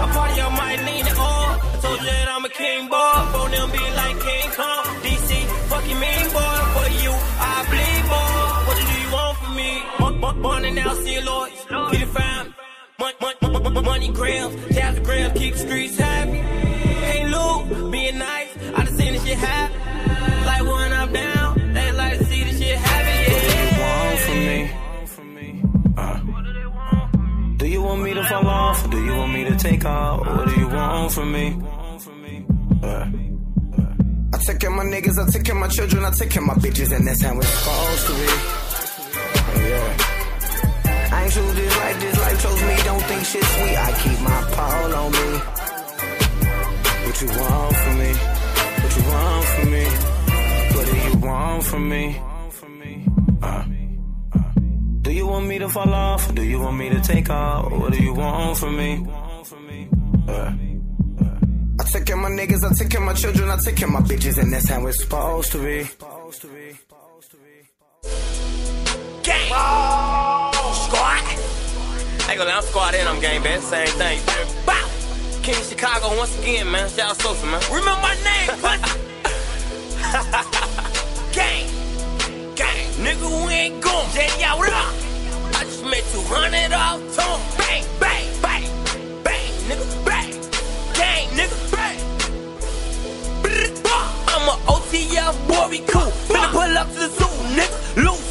[0.00, 1.52] I party on my lean it all.
[1.52, 3.12] I told you that I'm a king boy.
[3.28, 4.84] For them be like King Kong.
[5.04, 5.30] DC,
[5.68, 6.56] fucking mean boy.
[6.72, 8.40] For you, I bleed boy.
[8.64, 9.70] What do you want from me?
[10.00, 11.52] Mon- mon- Money now, see Lloyd.
[11.92, 12.54] Get it fam.
[13.02, 16.38] Mon- mon- mon- mon- Money grams, tabs grams, keep the streets happy.
[16.38, 20.46] Hey Lou, being nice, I done seen this shit happen.
[20.46, 23.32] Like when I'm down, they like to see this shit happen.
[23.32, 23.80] Yeah.
[23.82, 25.50] Want from me?
[25.96, 27.56] Uh.
[27.56, 28.88] Do you want me to fall off?
[28.88, 30.20] Do you want me to take off?
[30.24, 31.56] What do you want from me?
[32.84, 33.06] Uh.
[34.32, 36.42] I take care of my niggas, I take care of my children, I take care
[36.42, 39.68] of my bitches, and that's how it's supposed to be.
[39.68, 40.11] Yeah.
[41.12, 42.74] I ain't choose this life, this life chose me.
[42.84, 43.76] Don't think shit sweet.
[43.76, 45.28] I keep my pole on me.
[47.04, 48.12] What you want from me?
[48.82, 49.84] What you want from me?
[50.74, 52.04] What do you want from me?
[53.42, 53.64] Uh.
[55.02, 56.34] Do you want me to fall off?
[56.34, 57.70] Do you want me to take off?
[57.72, 59.06] What do you want from me?
[60.28, 60.52] Uh.
[61.80, 63.88] I take care of my niggas, I take care of my children, I take care
[63.88, 65.88] of my bitches, and that's how it's supposed to be.
[69.22, 69.46] Gang!
[69.46, 70.31] Squad!
[72.40, 74.18] I'm squad in, I'm gang bad, same thing.
[74.64, 74.88] Bow!
[75.42, 76.88] King Chicago once again, man.
[76.88, 77.60] Shout out Sosa, man.
[77.68, 78.98] Remember my name, pussy.
[81.36, 81.68] gang,
[82.56, 84.06] gang, nigga, we ain't going.
[84.16, 87.40] JD out with I just made 200 off tone.
[87.58, 88.64] Bang, bang, bang,
[89.22, 90.32] bang, nigga, bang.
[90.94, 92.00] Gang, nigga, bang.
[94.28, 96.10] I'm a OTF boy, we cool.
[96.32, 97.82] Finna pull up to the zoo, nigga.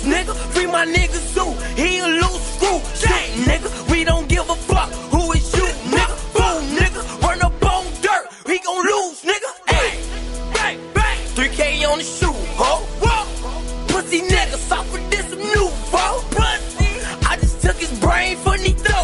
[0.03, 0.33] Nigga.
[0.53, 1.51] Free my nigga zoo.
[1.75, 2.79] He a loose screw.
[2.95, 3.91] Shit, nigga.
[3.91, 4.89] We don't give a fuck.
[5.13, 6.15] Who is you, nigga?
[6.33, 7.21] Fool, nigga.
[7.21, 8.25] Run up on dirt.
[8.47, 9.51] He gon' lose, nigga.
[9.69, 9.99] Hey,
[10.53, 11.19] bang, bang.
[11.35, 12.83] 3K on the shoe, ho.
[13.01, 13.87] Whoa.
[13.87, 16.21] Pussy nigga, with this some new, bro.
[16.31, 16.91] Pussy.
[17.27, 18.99] I just took his brain for Nito.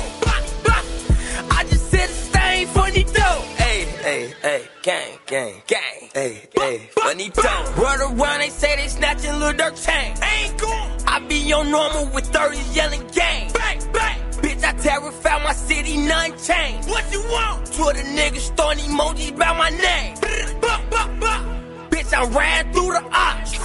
[1.50, 3.30] I just said his stain for Nito.
[3.58, 6.10] Hey, hey, hey, gang, gang, gang.
[6.14, 7.76] Hey, hey, funny tone.
[7.76, 10.16] Run around, they say they snatching Lil Durk chain.
[10.24, 10.88] Ain't cool.
[11.06, 13.52] I be on normal with 30s yelling gang.
[13.52, 14.20] Bang, bang.
[14.42, 16.86] Bitch, I terrify my city, none change.
[16.86, 17.72] What you want?
[17.74, 20.16] Twitter niggas throwing emojis by my name.
[20.62, 21.44] Bah, bah, bah.
[21.90, 23.58] Bitch, I ran through the ops.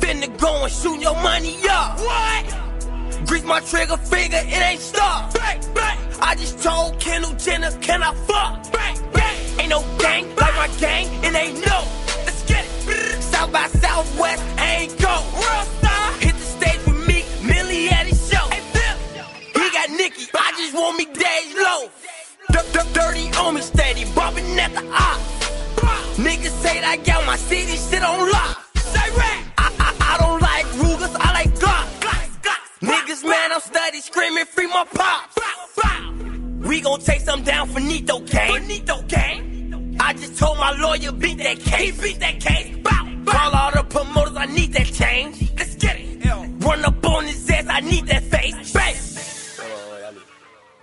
[0.00, 1.98] Finna go and shoot your money up.
[2.00, 3.26] What?
[3.26, 5.32] Grease my trigger finger, it ain't stop.
[5.34, 5.98] Bang, bang.
[6.20, 8.72] I just told Kendall Jenner, can I fuck?
[8.72, 8.91] Bang,
[9.72, 11.78] no gang like my gang, it ain't no.
[12.26, 13.22] Let's get it.
[13.22, 15.14] South by Southwest, ain't go.
[15.78, 16.12] Star.
[16.24, 18.46] Hit the stage with me, Millie at his show.
[19.58, 21.82] He got Nicky, I just want me days low.
[22.92, 25.20] Dirty on me, steady, bumping at the op.
[26.26, 28.76] Niggas say that I got my city shit on lock.
[28.76, 29.40] Say rap.
[29.56, 31.86] I, I, I don't like Rugers, I like Glock.
[32.82, 35.38] Niggas, man, I'm steady screaming, free my pops.
[36.68, 38.52] We gon' take some down for Nito gang.
[38.52, 39.51] For Nito gang.
[40.04, 42.00] I just told my lawyer beat that case.
[42.00, 42.76] He beat that case.
[42.78, 43.32] Bow, bow.
[43.32, 45.52] Call all the promoters, I need that change.
[45.56, 46.26] Let's get it.
[46.64, 48.72] Run up on his ass, I need that face.
[48.74, 48.94] Bang.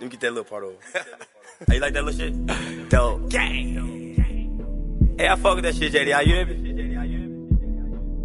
[0.00, 0.76] me get that little part over.
[1.68, 2.88] How you like that little shit?
[2.88, 3.28] Dope.
[3.28, 5.14] Gang.
[5.18, 6.12] Hey, I fuck with that shit, JD.
[6.12, 6.54] How you hear me?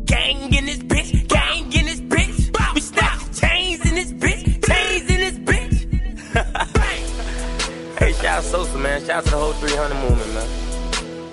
[0.05, 1.27] Gang in this bitch.
[1.27, 2.73] Gang in this bitch.
[2.73, 4.65] We snatch chains in this bitch.
[4.65, 6.71] Chains in this bitch.
[7.97, 8.99] Hey, shout out Sosa, man.
[8.99, 10.64] Shout out to the whole 300 movement, man.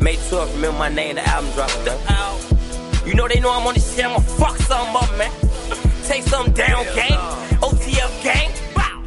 [0.02, 3.06] May 12th, remember my name, the album dropping, man.
[3.06, 5.30] You know they know I'm on this shit, I'ma fuck something up, man.
[6.08, 7.18] Take something down, gang.
[7.60, 8.50] OTF gang.
[8.74, 9.02] Bow.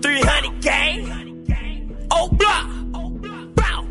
[0.00, 2.06] 300 gang.
[2.10, 2.68] Oh, block.
[3.54, 3.84] Bow.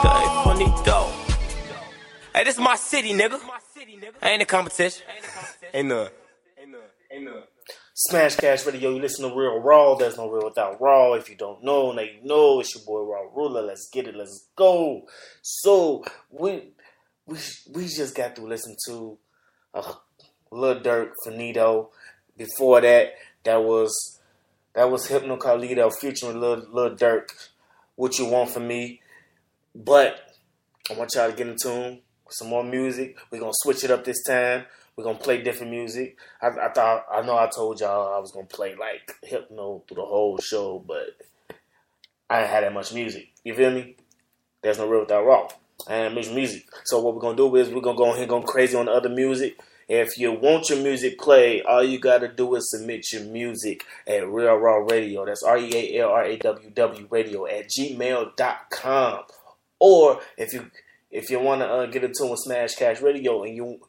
[0.00, 1.12] Stay funny, though.
[2.34, 3.38] Hey, this is my city, nigga.
[4.22, 5.04] I ain't a competition.
[5.74, 6.08] Ain't none.
[6.58, 7.42] Ain't none.
[7.44, 7.55] Smash
[8.10, 9.94] Cash Radio, you listen to Real Raw.
[9.94, 11.14] There's no real without Raw.
[11.14, 12.60] If you don't know, now you know.
[12.60, 13.62] It's your boy Raw Ruler.
[13.62, 14.14] Let's get it.
[14.14, 15.06] Let's go.
[15.42, 16.72] So we
[17.26, 17.38] we
[17.72, 19.18] we just got to listen to
[19.74, 19.94] uh,
[20.50, 21.90] Lil Durk Finito.
[22.36, 24.20] Before that, that was
[24.74, 27.30] that was Hypno Carlito featuring Lil, Lil Durk.
[27.96, 29.00] What you want from me?
[29.74, 30.20] But
[30.90, 33.16] I want y'all to get in tune with some more music.
[33.30, 34.66] We're gonna switch it up this time.
[34.96, 36.16] We're gonna play different music.
[36.40, 39.96] I, I thought I know I told y'all I was gonna play like hypno through
[39.96, 41.18] the whole show, but
[42.30, 43.28] I ain't had that much music.
[43.44, 43.96] You feel me?
[44.62, 45.48] There's no real without raw.
[45.86, 46.64] I ain't much music.
[46.86, 48.92] So what we're gonna do is we're gonna go ahead and go crazy on the
[48.92, 49.60] other music.
[49.86, 54.26] If you want your music played, all you gotta do is submit your music at
[54.26, 55.26] Real Raw Radio.
[55.26, 59.20] That's R E A L R A W W Radio at gmail.com.
[59.78, 60.70] Or if you
[61.10, 63.80] if you wanna uh, get in tune with Smash Cash Radio and you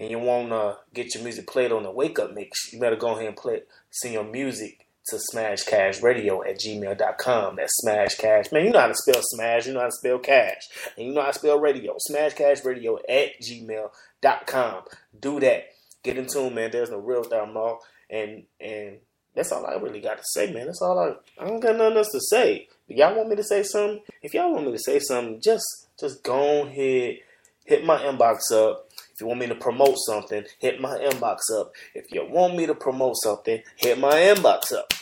[0.00, 2.96] and you want to get your music played on the wake up mix, you better
[2.96, 7.56] go ahead and play send your music to smashcashradio at gmail.com.
[7.56, 8.50] That's smash cash.
[8.50, 10.62] Man, you know how to spell smash, you know how to spell cash,
[10.96, 11.96] and you know how to spell radio.
[12.10, 14.82] Smashcashradio at gmail.com.
[15.20, 15.64] Do that.
[16.02, 16.70] Get in tune, man.
[16.70, 17.80] There's no real without all.
[18.08, 18.98] And and
[19.34, 20.66] that's all I really got to say, man.
[20.66, 22.68] That's all I I don't got nothing else to say.
[22.88, 25.64] If y'all want me to say something, if y'all want me to say something, just
[25.98, 27.18] just go ahead,
[27.64, 28.88] hit my inbox up.
[29.20, 31.74] If you want me to promote something, hit my inbox up.
[31.94, 34.94] If you want me to promote something, hit my inbox up.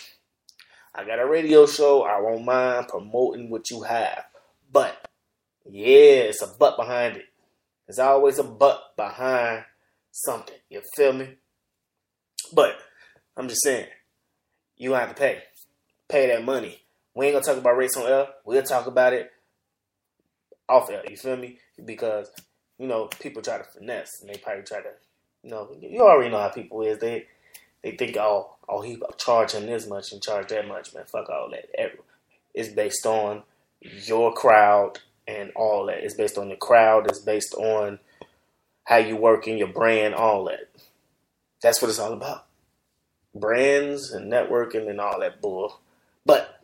[0.93, 2.03] I got a radio show.
[2.03, 4.25] I won't mind promoting what you have.
[4.73, 5.09] But,
[5.71, 7.27] yeah, it's a but behind it.
[7.87, 9.63] There's always a but behind
[10.11, 10.57] something.
[10.69, 11.37] You feel me?
[12.53, 12.75] But,
[13.37, 13.87] I'm just saying,
[14.77, 15.45] you have to pay.
[16.09, 16.81] Pay that money.
[17.15, 18.27] We ain't gonna talk about rates on air.
[18.45, 19.31] We'll talk about it
[20.69, 21.05] off air.
[21.09, 21.61] You feel me?
[21.85, 22.33] Because
[22.79, 24.91] you know, people try to finesse and they probably try to,
[25.43, 26.99] you know, you already know how people is.
[26.99, 27.27] They
[27.83, 31.05] they think, oh, oh, he charging this much and charge that much, man.
[31.07, 31.69] Fuck all that.
[32.55, 33.43] It's based on
[33.81, 36.03] your crowd and all that.
[36.05, 37.09] It's based on the crowd.
[37.09, 38.01] It's based on
[38.85, 40.69] how you work in your brand, all that.
[41.63, 42.47] That's what it's all about.
[43.35, 45.81] Brands and networking and all that bull.
[46.25, 46.58] But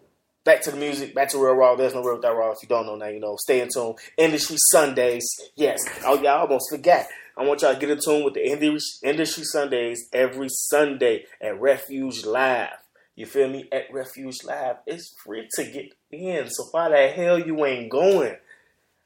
[0.44, 1.74] back to the music, back to Real Raw.
[1.74, 2.52] There's no Real Without Raw.
[2.52, 3.36] If you don't know now, you know.
[3.36, 3.94] Stay in tune.
[4.16, 5.26] Industry Sundays.
[5.56, 5.80] Yes.
[6.04, 7.06] Oh, I almost forgot.
[7.36, 11.60] I want y'all to get in tune with the Industry, Industry Sundays every Sunday at
[11.60, 12.76] Refuge Live.
[13.16, 13.68] You feel me?
[13.72, 14.76] At Refuge Live.
[14.86, 16.48] It's free to get in.
[16.50, 18.36] So why the hell you ain't going?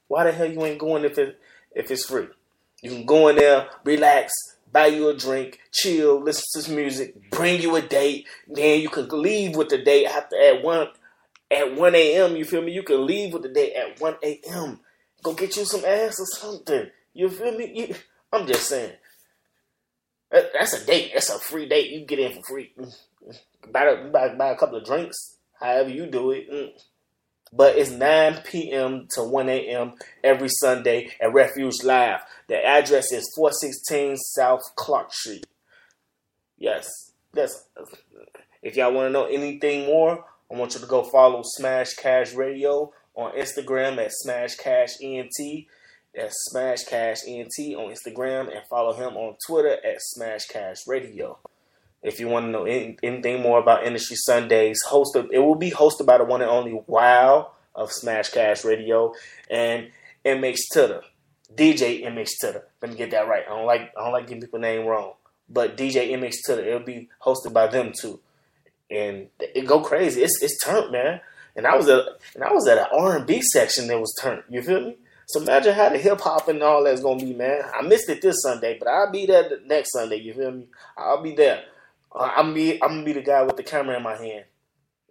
[0.08, 1.38] Why the hell you ain't going if it
[1.74, 2.28] if it's free?
[2.82, 4.32] You can go in there, relax,
[4.72, 8.26] buy you a drink, chill, listen to some music, bring you a date.
[8.46, 10.88] Then you can leave with the date after at one
[11.50, 12.36] at one a.m.
[12.36, 12.72] You feel me?
[12.72, 14.80] You can leave with the date at one a.m.
[15.22, 16.90] Go get you some ass or something.
[17.14, 17.72] You feel me?
[17.74, 17.94] You,
[18.32, 18.92] I'm just saying.
[20.30, 21.10] That- That's a date.
[21.14, 21.90] That's a free date.
[21.90, 22.74] You get in for free.
[23.70, 26.50] Buy, a- buy, buy a couple of drinks, however you do it.
[26.50, 26.70] Mm.
[27.52, 29.08] But it's 9 p.m.
[29.12, 29.94] to 1 a.m.
[30.22, 32.20] every Sunday at Refuge Live.
[32.46, 35.46] The address is 416 South Clark Street.
[36.58, 36.88] Yes,
[37.32, 37.64] that's.
[38.62, 42.32] If y'all want to know anything more, I want you to go follow Smash Cash
[42.34, 45.66] Radio on Instagram at Smash Cash ENT.
[46.14, 51.38] That's Smash Cash ENT on Instagram, and follow him on Twitter at Smash Cash Radio.
[52.02, 55.70] If you want to know any, anything more about Industry Sundays, hosted it will be
[55.70, 59.12] hosted by the one and only Wow of Smash Cash Radio
[59.50, 59.90] and
[60.24, 61.02] MH Titter,
[61.54, 62.64] DJ MH Titter.
[62.80, 63.44] Let me get that right.
[63.46, 65.12] I don't like I don't like getting people name wrong,
[65.48, 66.64] but DJ MH Titter.
[66.64, 68.20] It'll be hosted by them too,
[68.90, 70.22] and it go crazy.
[70.22, 71.20] It's it's turned, man.
[71.56, 74.14] And I was at and I was at an R and B section that was
[74.20, 74.44] turned.
[74.48, 74.96] You feel me?
[75.26, 77.62] So imagine how the hip hop and all that's gonna be, man.
[77.74, 80.16] I missed it this Sunday, but I'll be there the next Sunday.
[80.16, 80.66] You feel me?
[80.96, 81.64] I'll be there.
[82.14, 84.44] Uh, I'm be I'm gonna be the guy with the camera in my hand.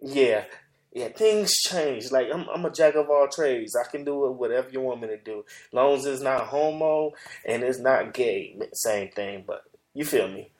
[0.00, 0.44] Yeah,
[0.92, 1.08] yeah.
[1.08, 2.10] Things change.
[2.10, 3.76] Like I'm I'm a jack of all trades.
[3.76, 7.12] I can do it whatever you want me to do, long as it's not homo
[7.46, 8.58] and it's not gay.
[8.72, 9.62] Same thing, but
[9.94, 10.50] you feel me?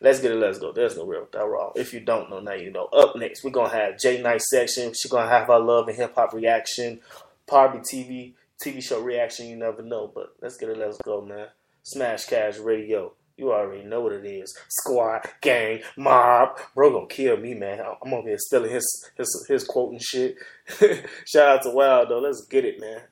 [0.00, 0.36] Let's get it.
[0.36, 0.72] Let's go.
[0.72, 1.72] There's no real without raw.
[1.74, 2.86] If you don't know, now you know.
[2.86, 4.92] Up next, we're gonna have J Nice section.
[4.94, 7.00] She's gonna have our love and hip hop reaction,
[7.48, 8.34] Parby TV
[8.64, 9.46] TV show reaction.
[9.46, 10.78] You never know, but let's get it.
[10.78, 11.48] Let's go, man.
[11.82, 13.12] Smash Cash Radio.
[13.36, 14.56] You already know what it is.
[14.68, 16.58] Squad, gang, mob.
[16.74, 17.80] Bro gonna kill me, man.
[17.80, 20.36] I'm over here stealing his his his quote and shit.
[21.24, 22.18] Shout out to Wild though.
[22.18, 23.02] Let's get it, man.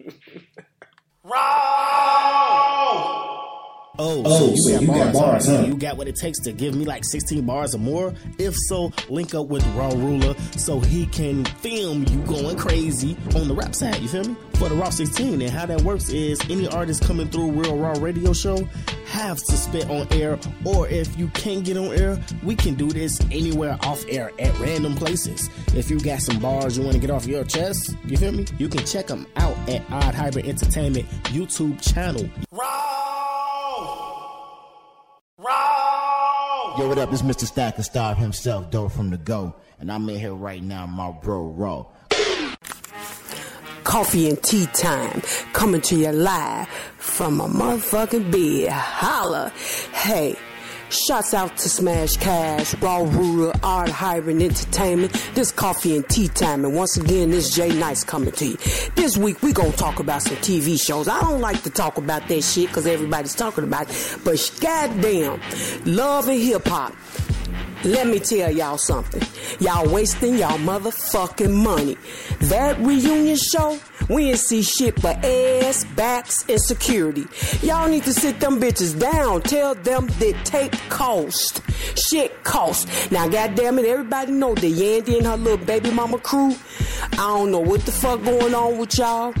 [4.02, 5.64] Oh, Oh, so so you got bars, huh?
[5.66, 8.14] You got what it takes to give me like 16 bars or more?
[8.38, 13.46] If so, link up with Raw Ruler so he can film you going crazy on
[13.46, 13.98] the rap side.
[14.00, 14.36] You feel me?
[14.54, 15.42] For the Raw 16.
[15.42, 18.66] And how that works is any artist coming through Real Raw Radio Show
[19.06, 20.38] have to spit on air.
[20.64, 24.58] Or if you can't get on air, we can do this anywhere off air at
[24.58, 25.50] random places.
[25.74, 28.46] If you got some bars you want to get off your chest, you feel me?
[28.58, 32.28] You can check them out at Odd Hybrid Entertainment YouTube channel.
[36.80, 37.10] Yo, what up?
[37.10, 37.44] This Mr.
[37.44, 39.54] Stacker Star himself, Dope from the Go.
[39.80, 41.84] And I'm in here right now, my bro, Raw.
[43.84, 45.20] Coffee and tea time
[45.52, 48.72] coming to you live from a motherfucking bed.
[48.72, 49.52] Holla.
[49.92, 50.36] Hey.
[50.90, 55.12] Shouts out to Smash Cash, Raw Ruler, Odd Hybrid Entertainment.
[55.34, 56.64] This coffee and tea time.
[56.64, 58.56] And once again, this Jay Nice coming to you.
[58.96, 61.06] This week, we gonna talk about some TV shows.
[61.06, 64.18] I don't like to talk about that shit because everybody's talking about it.
[64.24, 65.40] But goddamn,
[65.84, 66.92] love and hip hop.
[67.84, 69.22] Let me tell y'all something.
[69.58, 71.96] Y'all wasting y'all motherfucking money.
[72.40, 73.78] That reunion show,
[74.10, 77.24] we ain't see shit but ass, backs, and security.
[77.62, 79.40] Y'all need to sit them bitches down.
[79.42, 81.62] Tell them that tape cost.
[82.10, 83.10] Shit cost.
[83.10, 86.54] Now, goddamn it, everybody know that Yandy and her little baby mama crew.
[87.12, 89.32] I don't know what the fuck going on with y'all.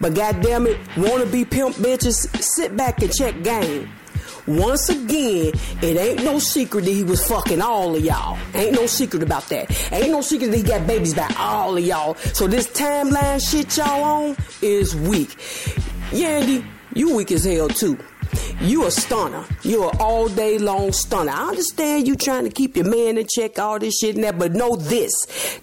[0.00, 3.90] But goddamn it, wanna be pimp bitches, sit back and check game.
[4.56, 8.38] Once again, it ain't no secret that he was fucking all of y'all.
[8.54, 9.70] Ain't no secret about that.
[9.92, 12.14] Ain't no secret that he got babies by all of y'all.
[12.16, 15.36] So this timeline shit y'all on is weak.
[16.10, 17.98] Yandy, you weak as hell too.
[18.60, 19.44] You a stunner.
[19.62, 21.32] You an all day long stunner.
[21.32, 24.38] I understand you trying to keep your man in check, all this shit and that,
[24.38, 25.12] but know this.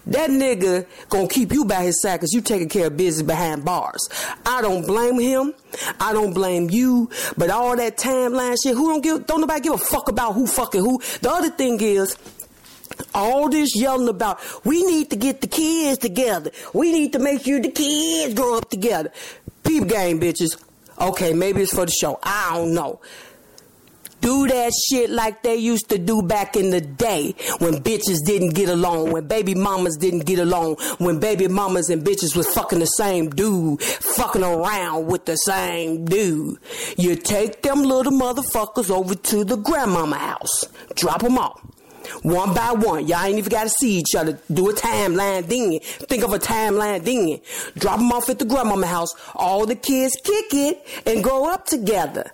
[0.07, 3.63] That nigga gonna keep you by his side cause you taking care of business behind
[3.63, 4.09] bars.
[4.45, 5.53] I don't blame him.
[5.99, 7.09] I don't blame you.
[7.38, 10.47] But all that timeline shit, who don't give don't nobody give a fuck about who
[10.47, 10.99] fucking who.
[11.22, 12.18] The other thing is
[13.13, 16.51] all this yelling about we need to get the kids together.
[16.74, 19.11] We need to make sure the kids grow up together.
[19.63, 20.57] Peep game, bitches.
[21.00, 22.20] Okay, maybe it's for the show.
[22.24, 23.00] I don't know.
[24.20, 28.56] Do that shit like they used to do back in the day when bitches didn't
[28.56, 32.80] get along, when baby mamas didn't get along, when baby mamas and bitches was fucking
[32.80, 36.58] the same dude, fucking around with the same dude.
[36.98, 41.62] You take them little motherfuckers over to the grandmama house, drop them off.
[42.24, 43.08] One by one.
[43.08, 44.39] Y'all ain't even got to see each other.
[44.51, 45.80] Do a timeline then.
[46.08, 47.39] Think of a timeline then.
[47.78, 49.14] Drop them off at the grandmama house.
[49.36, 52.32] All the kids kick it and grow up together.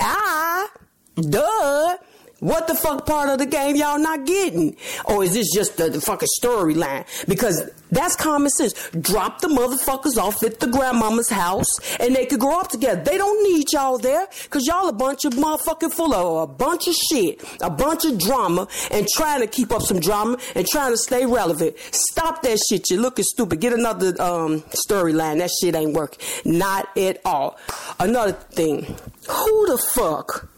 [0.00, 0.70] Ah,
[1.16, 1.96] duh.
[2.40, 4.76] What the fuck part of the game y'all not getting?
[5.06, 7.04] Or is this just the, the fucking storyline?
[7.26, 8.90] Because that's common sense.
[8.90, 11.66] Drop the motherfuckers off at the grandmama's house
[11.98, 13.02] and they could grow up together.
[13.02, 16.86] They don't need y'all there because y'all a bunch of motherfucking full of a bunch
[16.86, 20.92] of shit, a bunch of drama and trying to keep up some drama and trying
[20.92, 21.76] to stay relevant.
[21.90, 22.88] Stop that shit.
[22.88, 23.60] You're looking stupid.
[23.60, 25.38] Get another um, storyline.
[25.38, 26.24] That shit ain't working.
[26.44, 27.58] Not at all.
[27.98, 28.84] Another thing.
[29.28, 30.48] Who the fuck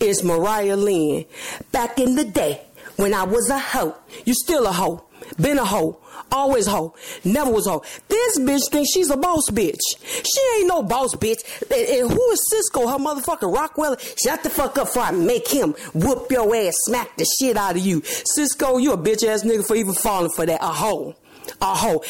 [0.00, 1.24] is Mariah Lynn.
[1.72, 2.62] Back in the day,
[2.96, 5.04] when I was a hoe, you still a hoe,
[5.40, 5.98] been a hoe,
[6.32, 6.94] always hoe,
[7.24, 7.82] never was hoe.
[8.08, 9.80] This bitch thinks she's a boss bitch.
[10.02, 11.40] She ain't no boss bitch.
[11.70, 13.96] And, and who is Cisco, her motherfucker Rockwell?
[14.22, 17.76] Shut the fuck up before I make him whoop your ass, smack the shit out
[17.76, 18.02] of you.
[18.02, 20.62] Cisco, you a bitch ass nigga for even falling for that.
[20.62, 21.14] A hoe.
[21.60, 22.02] A hoe.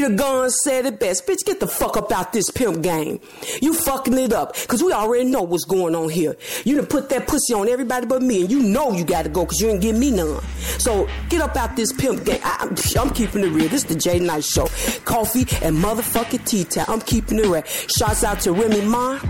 [0.00, 1.26] Peter Gunn said it best.
[1.26, 3.20] Bitch, get the fuck up out this pimp game.
[3.60, 4.56] You fucking it up.
[4.66, 6.38] Cause we already know what's going on here.
[6.64, 9.44] You done put that pussy on everybody but me, and you know you gotta go
[9.44, 10.42] cause you ain't give me none.
[10.78, 12.40] So get up out this pimp game.
[12.42, 13.68] I, am I'm keeping it real.
[13.68, 14.68] This is the J Nice Show.
[15.04, 16.86] Coffee and motherfucking tea time.
[16.88, 17.62] I'm keeping it real.
[17.62, 19.20] Shouts out to Remy Ma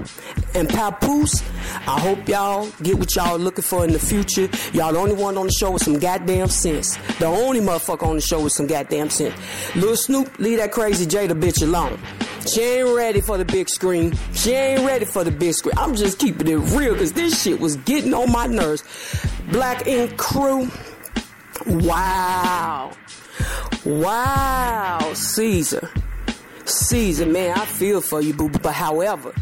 [0.54, 1.42] and Papoose.
[1.86, 4.48] I hope y'all get what y'all looking for in the future.
[4.72, 6.96] Y'all the only one on the show with some goddamn sense.
[7.18, 9.34] The only motherfucker on the show with some goddamn sense.
[9.76, 11.98] Lil Snoop, leave that crazy Jada bitch alone.
[12.46, 14.14] She ain't ready for the big screen.
[14.32, 15.74] She ain't ready for the big screen.
[15.76, 18.82] I'm just keeping it real because this shit was getting on my nerves.
[19.52, 20.70] Black Ink Crew.
[21.66, 22.92] Wow.
[23.84, 25.12] Wow.
[25.12, 25.90] Caesar.
[26.64, 28.48] Caesar, man, I feel for you, boo.
[28.48, 29.34] But however,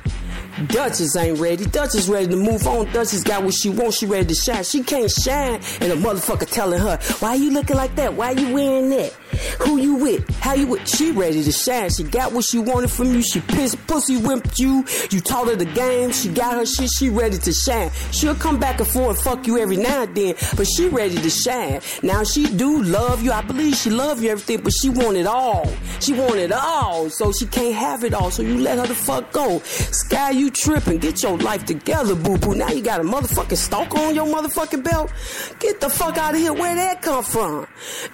[0.67, 1.65] Duchess ain't ready.
[1.67, 2.87] Duchess ready to move on.
[2.93, 3.99] Duchess got what she wants.
[3.99, 4.65] She ready to shine.
[4.65, 5.61] She can't shine.
[5.81, 8.15] And a motherfucker telling her, why you looking like that?
[8.15, 9.15] Why you wearing that?
[9.61, 10.29] Who you with?
[10.37, 10.89] How you with?
[10.89, 11.91] She ready to shine.
[11.91, 13.23] She got what she wanted from you.
[13.23, 14.85] She pissed, pussy whipped you.
[15.11, 16.13] You taught her the game.
[16.13, 16.91] She got her shit.
[16.91, 17.91] She ready to shine.
[18.13, 21.17] She'll come back and forth and fuck you every now and then, but she ready
[21.17, 21.81] to shine.
[22.03, 23.33] Now she do love you.
[23.33, 25.71] I believe she love you everything, but she want it all.
[26.01, 28.31] She want it all, so she can't have it all.
[28.31, 29.59] So you let her the fuck go.
[29.61, 30.99] Sky, you tripping.
[30.99, 32.55] Get your life together, boo boo.
[32.55, 35.13] Now you got a motherfucking stalker on your motherfucking belt.
[35.59, 36.53] Get the fuck out of here.
[36.53, 37.67] Where that come from?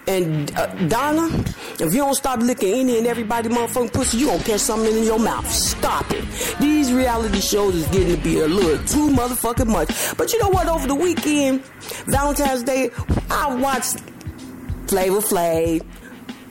[0.06, 0.66] And uh,
[1.04, 1.28] Donna,
[1.80, 5.04] if you don't stop licking any and everybody motherfucking pussy, you gonna catch something in
[5.04, 5.46] your mouth.
[5.50, 6.24] Stop it.
[6.58, 9.90] These reality shows is getting to be a little too motherfucking much.
[10.16, 10.66] But you know what?
[10.66, 11.62] Over the weekend,
[12.06, 12.90] Valentine's Day,
[13.30, 13.98] I watched
[14.86, 15.82] Flavor Flav.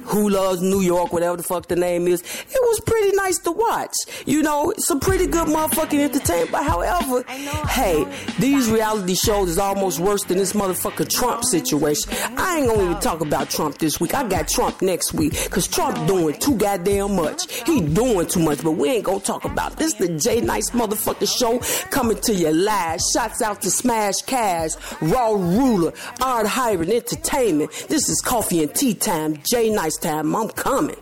[0.06, 2.22] Who loves New York, whatever the fuck the name is.
[2.22, 3.94] It was pretty nice to watch.
[4.26, 6.52] You know, some pretty good motherfucking entertainment.
[6.52, 8.06] But however, hey,
[8.40, 12.12] these reality shows is almost worse than this motherfucker Trump situation.
[12.38, 14.14] I ain't gonna even talk about Trump this week.
[14.14, 15.34] I got Trump next week.
[15.50, 17.64] Cause Trump doing too goddamn much.
[17.64, 19.78] He doing too much, but we ain't gonna talk about it.
[19.80, 19.94] this.
[19.94, 23.00] the J Nice motherfucker show coming to your live.
[23.14, 27.72] Shots out to Smash Cash, Raw Ruler, Odd Hybrid Entertainment.
[27.90, 29.38] This is coffee and tea time.
[29.44, 30.36] J Nice time.
[30.36, 30.98] I'm coming.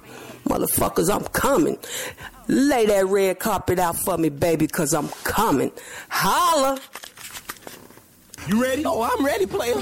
[0.46, 1.78] Motherfuckers, I'm coming.
[2.48, 5.72] Lay that red carpet out for me, baby, cause I'm coming.
[6.10, 6.80] Holla!
[8.48, 8.84] You ready?
[8.86, 9.76] Oh, I'm ready, player.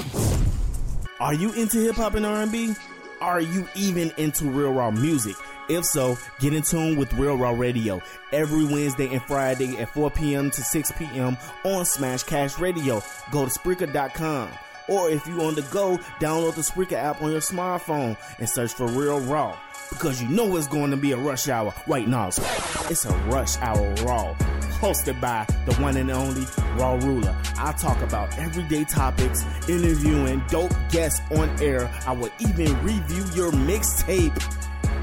[1.18, 2.74] Are you into hip hop and R&B?
[3.20, 5.36] Are you even into real raw music?
[5.68, 8.02] If so, get in tune with Real Raw Radio
[8.32, 10.50] every Wednesday and Friday at 4 p.m.
[10.50, 11.36] to 6 p.m.
[11.64, 13.00] on Smash Cash Radio.
[13.30, 14.48] Go to Spreaker.com.
[14.90, 18.74] Or if you on the go, download the Spreaker app on your smartphone and search
[18.74, 19.56] for Real Raw.
[19.88, 21.72] Because you know it's going to be a rush hour.
[21.86, 24.34] Wait, no, it's a rush hour raw.
[24.80, 26.46] Hosted by the one and only
[26.76, 27.36] Raw Ruler.
[27.56, 31.90] I talk about everyday topics, interviewing dope guests on air.
[32.06, 34.36] I will even review your mixtape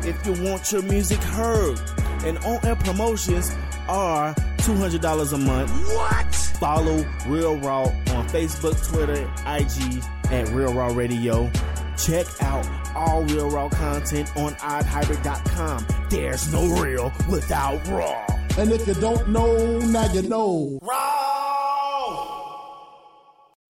[0.05, 1.79] if you want your music heard.
[2.23, 3.55] And on air promotions
[3.87, 5.71] are $200 a month.
[5.93, 6.46] What?
[6.59, 11.51] Follow Real Raw on Facebook, Twitter, IG at Real Raw Radio.
[11.97, 15.85] Check out all Real Raw content on oddhybrid.com.
[16.09, 18.25] There's no real without raw.
[18.57, 20.79] And if you don't know, now you know.
[20.81, 21.27] Raw!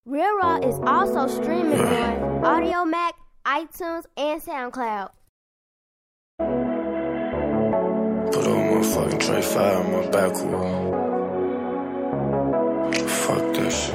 [0.06, 3.12] Real Raw is also streaming on Audiomack,
[3.44, 5.10] iTunes, and SoundCloud.
[8.32, 11.07] Put on my fucking tray fire on my backwood.
[13.28, 13.92] Fuck that shit.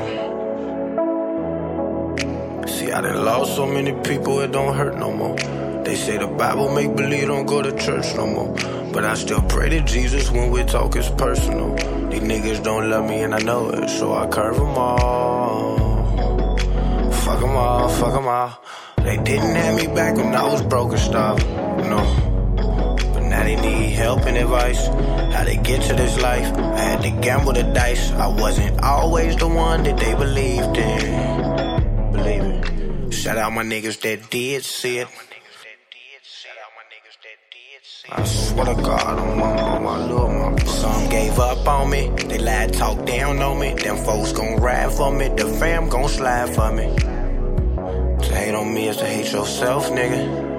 [2.70, 5.36] See, I done lost so many people, it don't hurt no more.
[5.84, 8.56] They say the Bible make believe don't go to church no more.
[8.94, 11.74] But I still pray to Jesus when we talk, it's personal.
[12.12, 15.78] These niggas don't love me and I know it, so I curve them all.
[17.26, 18.62] Fuck 'em them all, fuck them all.
[18.98, 21.44] They didn't have me back when I was broke and stuff,
[21.90, 22.33] no.
[23.44, 24.88] Now they need help and advice.
[25.36, 26.46] How they get to this life.
[26.56, 28.10] I had to gamble the dice.
[28.12, 32.12] I wasn't always the one that they believed in.
[32.14, 33.14] Believe it.
[33.14, 35.10] Shout out my niggas that did see it.
[38.10, 40.66] I swear to God, I'm on my little mama.
[40.66, 42.12] Some gave up on me.
[42.16, 43.74] They lied, talk down on me.
[43.74, 45.28] Them folks gon' ride for me.
[45.28, 46.96] The fam gon' slide for me.
[46.96, 50.53] To hate on me is to hate yourself, nigga.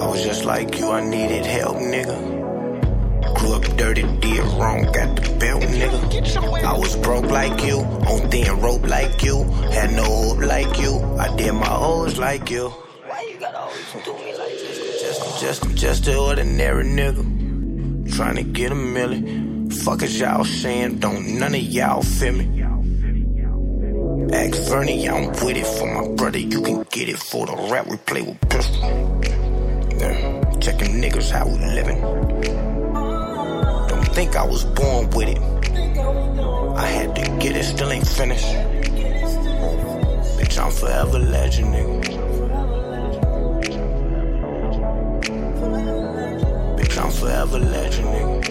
[0.00, 3.34] I was just like you, I needed help, nigga.
[3.34, 6.64] Grew up dirty, did wrong, got the belt, nigga.
[6.64, 9.42] I was broke like you, on thin rope like you.
[9.72, 11.00] Had no hope like you.
[11.18, 12.68] I did my O's like you.
[12.68, 15.00] Why you gotta always do me like this?
[15.00, 18.14] Just, just, just an ordinary nigga.
[18.14, 19.70] Trying to get a million.
[19.70, 21.00] Fuck is y'all saying?
[21.00, 22.64] Don't none of y'all feel me.
[24.32, 26.38] Ask Vernie, I'm with it for my brother.
[26.38, 29.17] You can get it for the rap we play with pistol.
[30.60, 32.00] Checking niggas how we living.
[33.88, 35.38] Don't think I was born with it.
[36.76, 38.52] I had to get it, still ain't finished.
[40.36, 42.02] Bitch, I'm forever legend, nigga.
[46.76, 48.42] Bitch, I'm forever legend, nigga.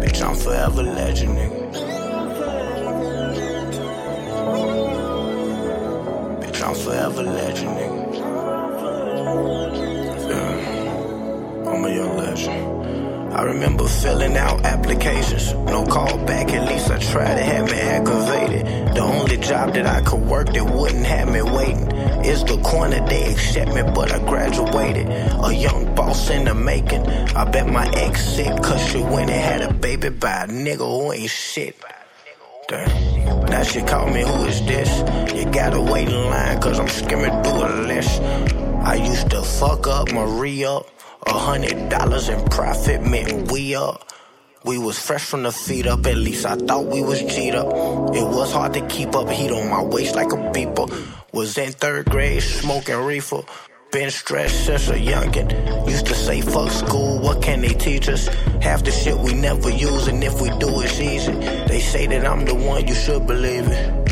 [0.00, 1.51] Bitch, I'm forever legend, nigga.
[7.12, 8.14] I'm forever legend, nigga.
[10.30, 11.70] Yeah.
[11.70, 13.34] I'm a young legend.
[13.34, 15.52] I remember filling out applications.
[15.52, 18.66] No call back, at least I tried to have me aggravated.
[18.94, 21.90] The only job that I could work that wouldn't have me waiting
[22.24, 23.06] is the corner.
[23.06, 25.06] They accept me, but I graduated.
[25.08, 27.06] A young boss in the making.
[27.06, 30.78] I bet my ex sick, cause she went and had a baby by a nigga
[30.78, 31.76] who ain't shit.
[32.68, 33.01] Damn.
[33.64, 34.90] She called me, who is this?
[35.34, 38.20] You gotta wait in line, cause I'm skimming through a list.
[38.84, 40.80] I used to fuck up Maria.
[41.26, 44.12] A hundred dollars in profit meant we up.
[44.64, 47.68] We was fresh from the feet up, at least I thought we was G'd up.
[48.14, 50.86] It was hard to keep up, heat on my waist like a beeper.
[51.32, 53.42] Was in third grade, smoking reefer.
[53.92, 55.86] Been stressed since a youngin'.
[55.86, 58.26] Used to say fuck school, what can they teach us?
[58.62, 61.32] Half the shit we never use, and if we do, it's easy.
[61.32, 64.06] They say that I'm the one, you should believe it.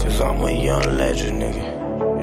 [0.00, 1.64] Cause I'm a young legend, nigga.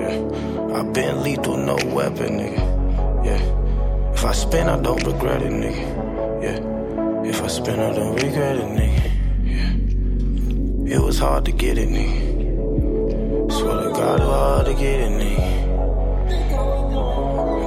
[0.01, 0.77] Yeah.
[0.77, 3.25] I've been lethal, no weapon, nigga.
[3.25, 4.11] Yeah.
[4.11, 6.43] If I spin, I don't regret it, nigga.
[6.43, 7.29] Yeah.
[7.29, 9.03] If I spin, I don't regret it, nigga.
[10.89, 10.97] Yeah.
[10.97, 13.53] It was hard to get it, nigga.
[13.53, 15.37] Swear to God, it hard to get nigga.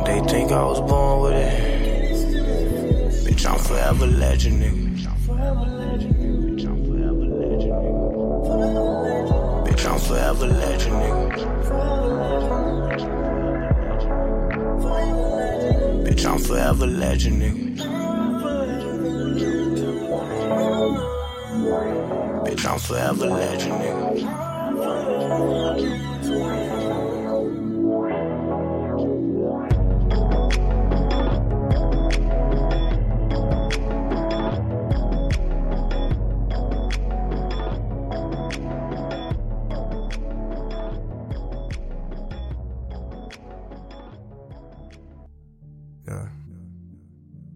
[0.04, 1.48] They think I was born with it.
[3.24, 4.86] Bitch, I'm forever legend, nigga.
[4.86, 5.16] Bitch, I'm
[6.78, 7.96] forever legend, nigga.
[9.66, 11.26] Bitch, I'm forever legend, nigga.
[16.04, 17.76] Bitch, I'm forever legend, nigga.
[22.44, 24.06] Bitch, I'm forever legend, nigga.
[26.28, 26.34] Yeah.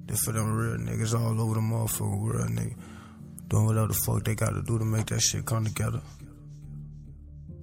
[0.06, 2.76] This for them real niggas all over the motherfucking world, nigga.
[3.48, 6.00] Doing whatever the fuck they gotta do to make that shit come together.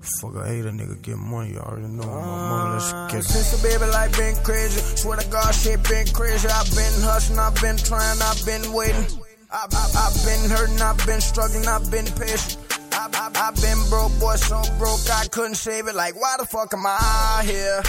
[0.01, 2.03] Fuck, I hate a nigga get money, you already know.
[2.05, 2.73] My money.
[2.73, 3.23] let's get it.
[3.23, 6.47] Since the baby life been crazy, swear to God shit been crazy.
[6.47, 9.05] I've been hustling, I've been trying, I've been waiting.
[9.51, 12.57] I've, I've, I've been hurting, I've been struggling, I've been patient.
[12.93, 15.95] I've, I've, I've been broke, boy, so broke I couldn't save it.
[15.95, 17.81] Like, why the fuck am I here?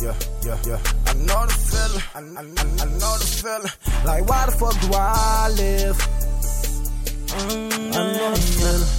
[0.00, 0.80] Yeah, yeah, yeah.
[1.06, 2.02] I know the feeling.
[2.14, 3.72] I, I, I, I know the feeling.
[4.04, 5.96] Like, why the fuck do I live?
[7.26, 8.95] Mm, I know the feeling.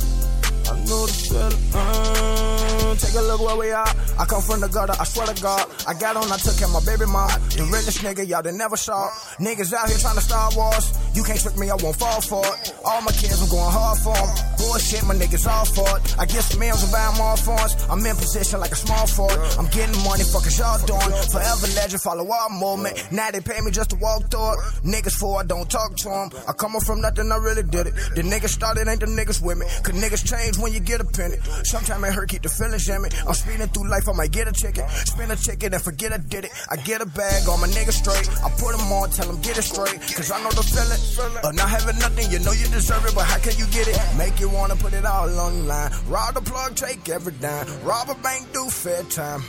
[0.88, 2.98] Know the feeling.
[2.98, 3.88] Take a look where we are.
[4.18, 5.68] I come from the gutter, I swear to God.
[5.86, 7.28] I got on, I took care my baby mom.
[7.52, 9.10] The realest nigga y'all that never saw.
[9.38, 10.98] Niggas out here trying to start wars.
[11.14, 12.74] You can't trick me, I won't fall for it.
[12.86, 14.57] All my kids, I'm going hard for them.
[14.58, 16.16] Bullshit, my niggas all for it.
[16.20, 17.76] I get some meals them all phones.
[17.90, 19.38] I'm in position like a small fort.
[19.58, 21.14] I'm getting money, fuck is y'all doing?
[21.32, 22.96] Forever legend, follow our movement.
[23.12, 24.60] Now they pay me just to walk through it.
[24.84, 26.30] Niggas for I don't talk to them.
[26.48, 27.94] I come up from nothing, I really did it.
[28.16, 29.66] The niggas started, ain't the niggas with me.
[29.84, 31.38] Cause niggas change when you get a penny.
[31.64, 33.10] Sometimes it hurt, keep the feelings Jimmy.
[33.28, 34.90] I'm speeding through life, I might get a ticket.
[34.90, 36.52] Spin a ticket and forget I did it.
[36.70, 38.28] I get a bag, all my niggas straight.
[38.44, 40.00] I put them on, tell them get it straight.
[40.16, 41.02] Cause I know the feeling.
[41.44, 43.98] Of not having nothing, you know you deserve it, but how can you get it?
[44.18, 45.92] Make wanna put it all on the line.
[46.08, 47.68] Rob the plug, take every dime.
[47.84, 49.44] Rob a bank, do fair time.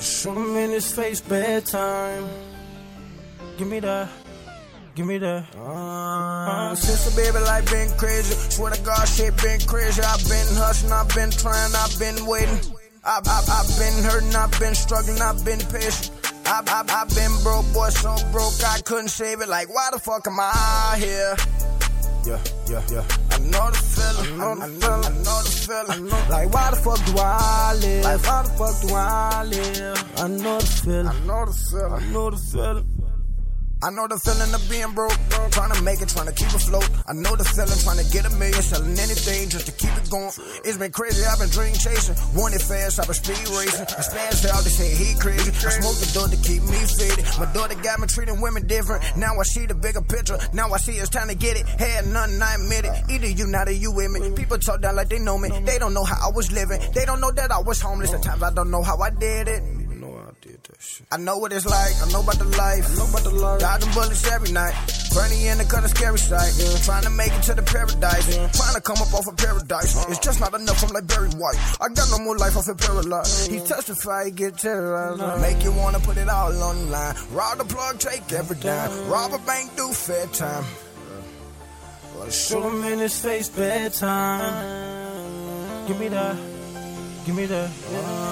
[0.00, 2.26] Shoot him in his face, bedtime.
[3.58, 4.08] Give me that.
[4.94, 5.54] Give me that.
[5.56, 8.34] Uh, since the baby life been crazy.
[8.50, 10.02] Swear to God, shit been crazy.
[10.02, 12.60] I've been hustling, I've been trying, I've been waiting.
[13.04, 16.10] I've, I've, I've been hurting, I've been struggling, I've been patient.
[16.46, 19.48] I've, I've, I've been broke, boy, so broke I couldn't save it.
[19.48, 21.36] Like, why the fuck am I here?
[22.24, 22.38] Yeah,
[22.70, 23.04] yeah, yeah.
[23.30, 24.40] I know the feeling.
[24.40, 25.04] I know the feeling.
[25.04, 26.30] I know the feeling.
[26.30, 28.04] Like, why the fuck do I live?
[28.04, 30.18] Like, why the fuck do I live?
[30.18, 31.08] I know the feeling.
[31.08, 31.92] I know the feeling.
[31.92, 33.01] I know the feeling.
[33.82, 35.18] I know the feeling of being broke,
[35.50, 36.86] trying to make it, trying to keep afloat.
[37.10, 40.06] I know the feeling, trying to get a million, selling anything just to keep it
[40.06, 40.30] going.
[40.62, 43.82] It's been crazy, I've been dream chasing, wanted fast, I've been speed racing.
[43.90, 45.50] I smashed out, they say he crazy.
[45.50, 47.26] I smoked the door to keep me faded.
[47.42, 49.02] My daughter got me treating women different.
[49.18, 50.38] Now I see the bigger picture.
[50.54, 51.66] Now I see it's time to get it.
[51.66, 52.94] Had nothing, I admit it.
[53.10, 54.30] Either you, not or you with me.
[54.38, 55.50] People talk down like they know me.
[55.66, 56.78] They don't know how I was living.
[56.94, 58.14] They don't know that I was homeless.
[58.14, 59.81] At times I don't know how I did it.
[61.10, 61.94] I know what it's like.
[62.02, 62.86] I know about the life.
[62.90, 63.60] I know about the life.
[63.60, 64.74] Dodging bullets every night.
[65.12, 66.52] Bernie in the cut a scary sight.
[66.84, 68.26] Trying to make it to the paradise.
[68.56, 69.96] Trying to come up off of paradise.
[69.96, 70.06] Uh-huh.
[70.10, 70.82] It's just not enough.
[70.82, 71.58] I'm like Barry White.
[71.80, 72.56] I got no more life.
[72.56, 73.50] I feel paralyzed.
[73.50, 75.40] He testified, get terrorized.
[75.40, 77.14] Make you wanna put it all on the line.
[77.32, 78.90] Rob the plug, take every dime.
[79.08, 80.64] Rob a bank, do fair time.
[82.30, 84.54] Shoot him in his face, bedtime.
[85.88, 86.36] Give me that.
[87.26, 87.68] Give me that.
[87.68, 88.31] Uh-huh.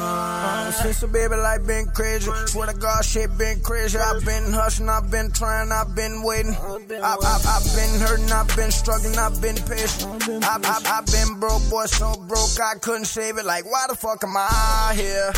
[0.72, 2.30] Since the baby life been crazy.
[2.46, 3.98] Swear to God, shit been crazy.
[3.98, 6.54] I've been hustling, I've been trying, I've been waiting.
[6.54, 10.28] I've, I've, I've been hurting, I've been struggling, I've been patient.
[10.44, 13.44] I've, I've, I've been broke, boy, so broke I couldn't save it.
[13.44, 15.32] Like, why the fuck am I here?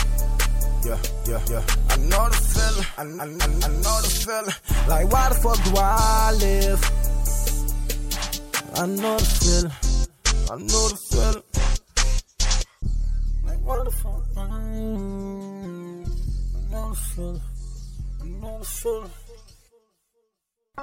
[0.85, 1.65] Yeah, yeah, yeah.
[1.91, 2.87] I know the feeling.
[2.99, 4.55] I, I, I, I know the feeling.
[4.89, 6.81] Like, why the fuck do I live?
[8.75, 9.73] I know the feeling.
[10.51, 11.72] I know the feeling.
[13.65, 14.23] Know the feeling.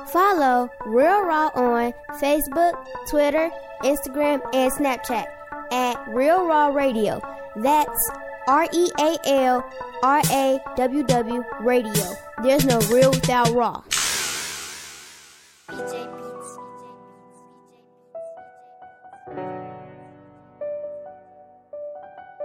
[0.07, 2.73] Follow Real Raw on Facebook,
[3.09, 3.49] Twitter,
[3.83, 5.25] Instagram, and Snapchat
[5.71, 7.21] at Real Raw Radio.
[7.55, 8.11] That's
[8.47, 9.65] R E A L
[10.03, 12.13] R A W W Radio.
[12.43, 13.81] There's no real without raw.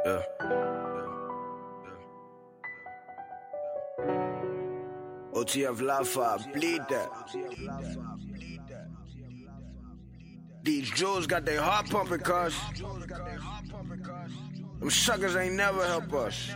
[0.04, 0.22] Yeah.
[5.32, 7.10] OTF Lafa, bleed that.
[10.62, 12.54] These jewels got their heart pumping, cuz.
[14.80, 16.50] Them suckers ain't never help us.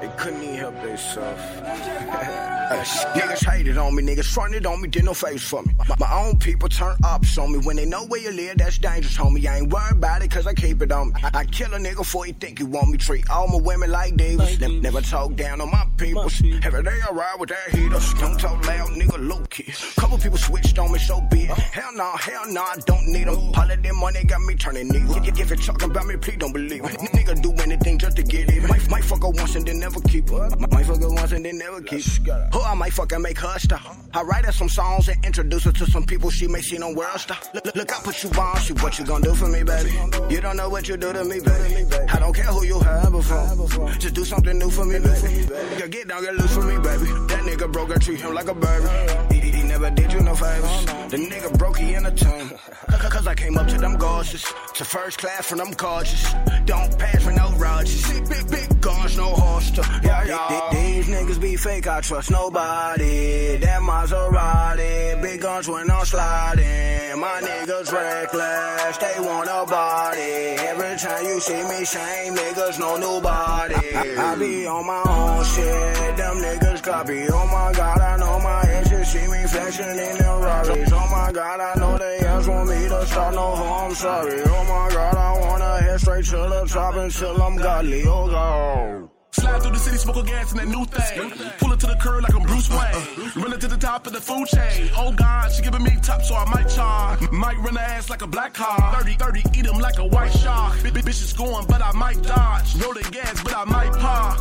[0.00, 1.42] They couldn't even help themselves.
[2.66, 5.74] niggas hated on me, niggas fronted on me, did no face for me.
[5.88, 8.58] My, my own people turn ups on me when they know where you live.
[8.58, 9.46] That's dangerous, homie.
[9.46, 11.20] I ain't worried about it, cause I keep it on me.
[11.22, 12.98] I, I kill a nigga before he think you want me.
[12.98, 14.60] Treat all my women like divas.
[14.60, 16.24] Ne- never talk down on my people.
[16.24, 18.00] Every day I ride with that heater.
[18.18, 19.72] Don't talk loud, nigga, low key.
[19.98, 21.50] Couple people switched on me, so be it.
[21.50, 23.52] Hell nah, hell nah, I don't need them.
[23.54, 25.26] All of them money got me turning nigga.
[25.28, 26.98] If, if you talking about me, please don't believe it.
[27.16, 28.62] Nigga do anything just to get it.
[28.68, 30.48] Might, might fuck her once and then never keep her.
[30.58, 32.48] Might, might fuck her once and then never keep her.
[32.52, 33.96] Who oh, I might fucking make her stop.
[34.14, 36.92] I write her some songs and introduce her to some people she may see no
[36.92, 37.38] world star.
[37.54, 39.92] Look, look, I put you on, she what you gonna do for me, baby?
[40.32, 41.84] You don't know what you do to me, baby.
[42.08, 43.90] I don't care who you have before.
[43.98, 45.46] Just do something new for me, baby.
[45.78, 47.06] Girl, get down, get loose for me, baby.
[47.28, 49.34] That nigga broke, I treat him like a baby.
[49.34, 50.86] He, never did you no favors.
[51.10, 52.50] The nigga broke, he in a ton.
[52.88, 54.44] Cause I came up to them gorgeous.
[54.74, 56.32] To first class from them gorgeous.
[56.64, 58.10] Don't pass for no Rogers.
[58.10, 59.86] Big, big, big guns, no holster.
[60.02, 60.68] Yeah, yeah.
[60.72, 63.56] These niggas be fake, I trust nobody.
[63.56, 65.22] That Maserati.
[65.22, 67.20] Big guns when I'm sliding.
[67.20, 70.34] My niggas reckless, they want a body.
[70.70, 73.74] Every time you see me, shame niggas, no nobody.
[73.74, 76.16] I, I be on my own shit.
[76.16, 77.20] Them niggas copy.
[77.28, 80.92] Oh my god, I know my exes see me flashing in them Rarries.
[80.92, 83.94] Oh my god, I know they ask want me to start no harm.
[83.94, 84.42] Sorry.
[84.42, 88.02] Oh my god, I wanna head straight to the top until I'm godly.
[88.06, 89.15] Oh god.
[89.40, 91.30] Slide through the city, smoke a gas in that new thing.
[91.58, 93.32] Pull it to the curb like I'm Bruce Wayne.
[93.36, 94.90] Run it to the top of the food chain.
[94.96, 97.20] Oh God, she giving me top, so I might charge.
[97.30, 98.94] Might run her ass like a black car.
[98.98, 100.78] 30, 30, eat them like a white shark.
[100.78, 102.74] Bitch is going, but I might dodge.
[102.82, 104.38] Roll the gas, but I might park.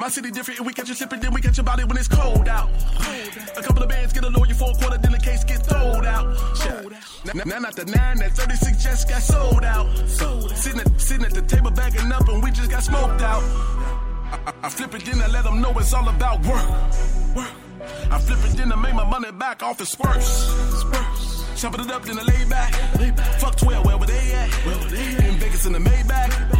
[0.00, 2.08] My city different, and we catch you slipping, then we catch your body when it's
[2.08, 2.70] cold out.
[3.56, 6.06] A couple of bands get a lawyer for a quarter, then the case get throwed
[6.06, 6.26] out.
[7.24, 9.86] Now, now not the nine, that 36 just got sold out.
[10.08, 13.42] Sitting at, sitting at the table bagging up, and we just got smoked out.
[14.32, 16.68] I, I, flip it, then I let them know it's all about work.
[17.34, 17.50] Work.
[18.10, 20.24] I flip it, then I make my money back off the spurs.
[20.24, 21.60] Spurs.
[21.60, 22.72] Chopping it up, then I lay back.
[23.40, 24.48] Fuck 12, where were they at?
[24.66, 26.59] In Vegas in the Maybach.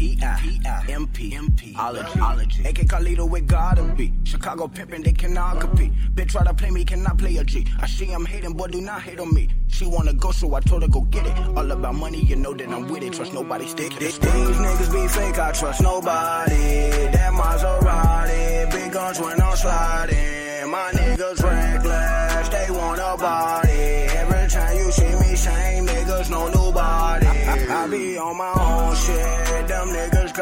[0.00, 4.10] P-I-M-P, ology, AK Carlito with gotta be.
[4.24, 5.92] Chicago pimpin', they cannot compete.
[6.14, 7.66] Bitch try to play me, cannot play a G.
[7.78, 9.48] I see I'm hating, boy, do not hate on me.
[9.68, 11.36] She wanna go, so I told her go get it.
[11.54, 13.12] All about money, you know that I'm with it.
[13.12, 16.88] Trust nobody, stick These niggas be fake, I trust nobody.
[17.12, 20.70] That Maserati, big guns when I'm sliding.
[20.70, 23.68] My niggas reckless, they want a body.
[23.68, 27.26] Every time you see me, same niggas know nobody.
[27.26, 28.69] I, I be on my own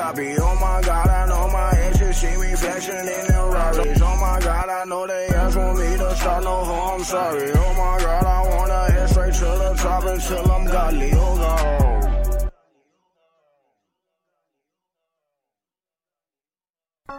[0.09, 0.35] copy.
[0.39, 1.79] Oh my god, I know my
[2.57, 3.35] flexing in.
[4.03, 6.57] Oh my god, I know they ask for me to start no
[6.95, 7.51] I'm sorry.
[7.53, 11.11] Oh my god, I wanna head straight to the top until I'm godly.
[11.15, 11.69] Oh god.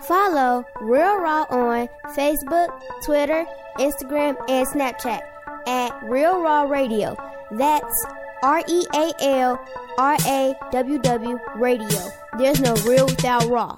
[0.03, 2.69] Follow Real Raw on Facebook,
[3.03, 3.45] Twitter,
[3.77, 5.21] Instagram, and Snapchat
[5.67, 7.15] at Real Raw Radio.
[7.51, 8.05] That's
[8.43, 9.59] R E A L
[9.97, 12.11] R A W W Radio.
[12.37, 13.77] There's no real without raw.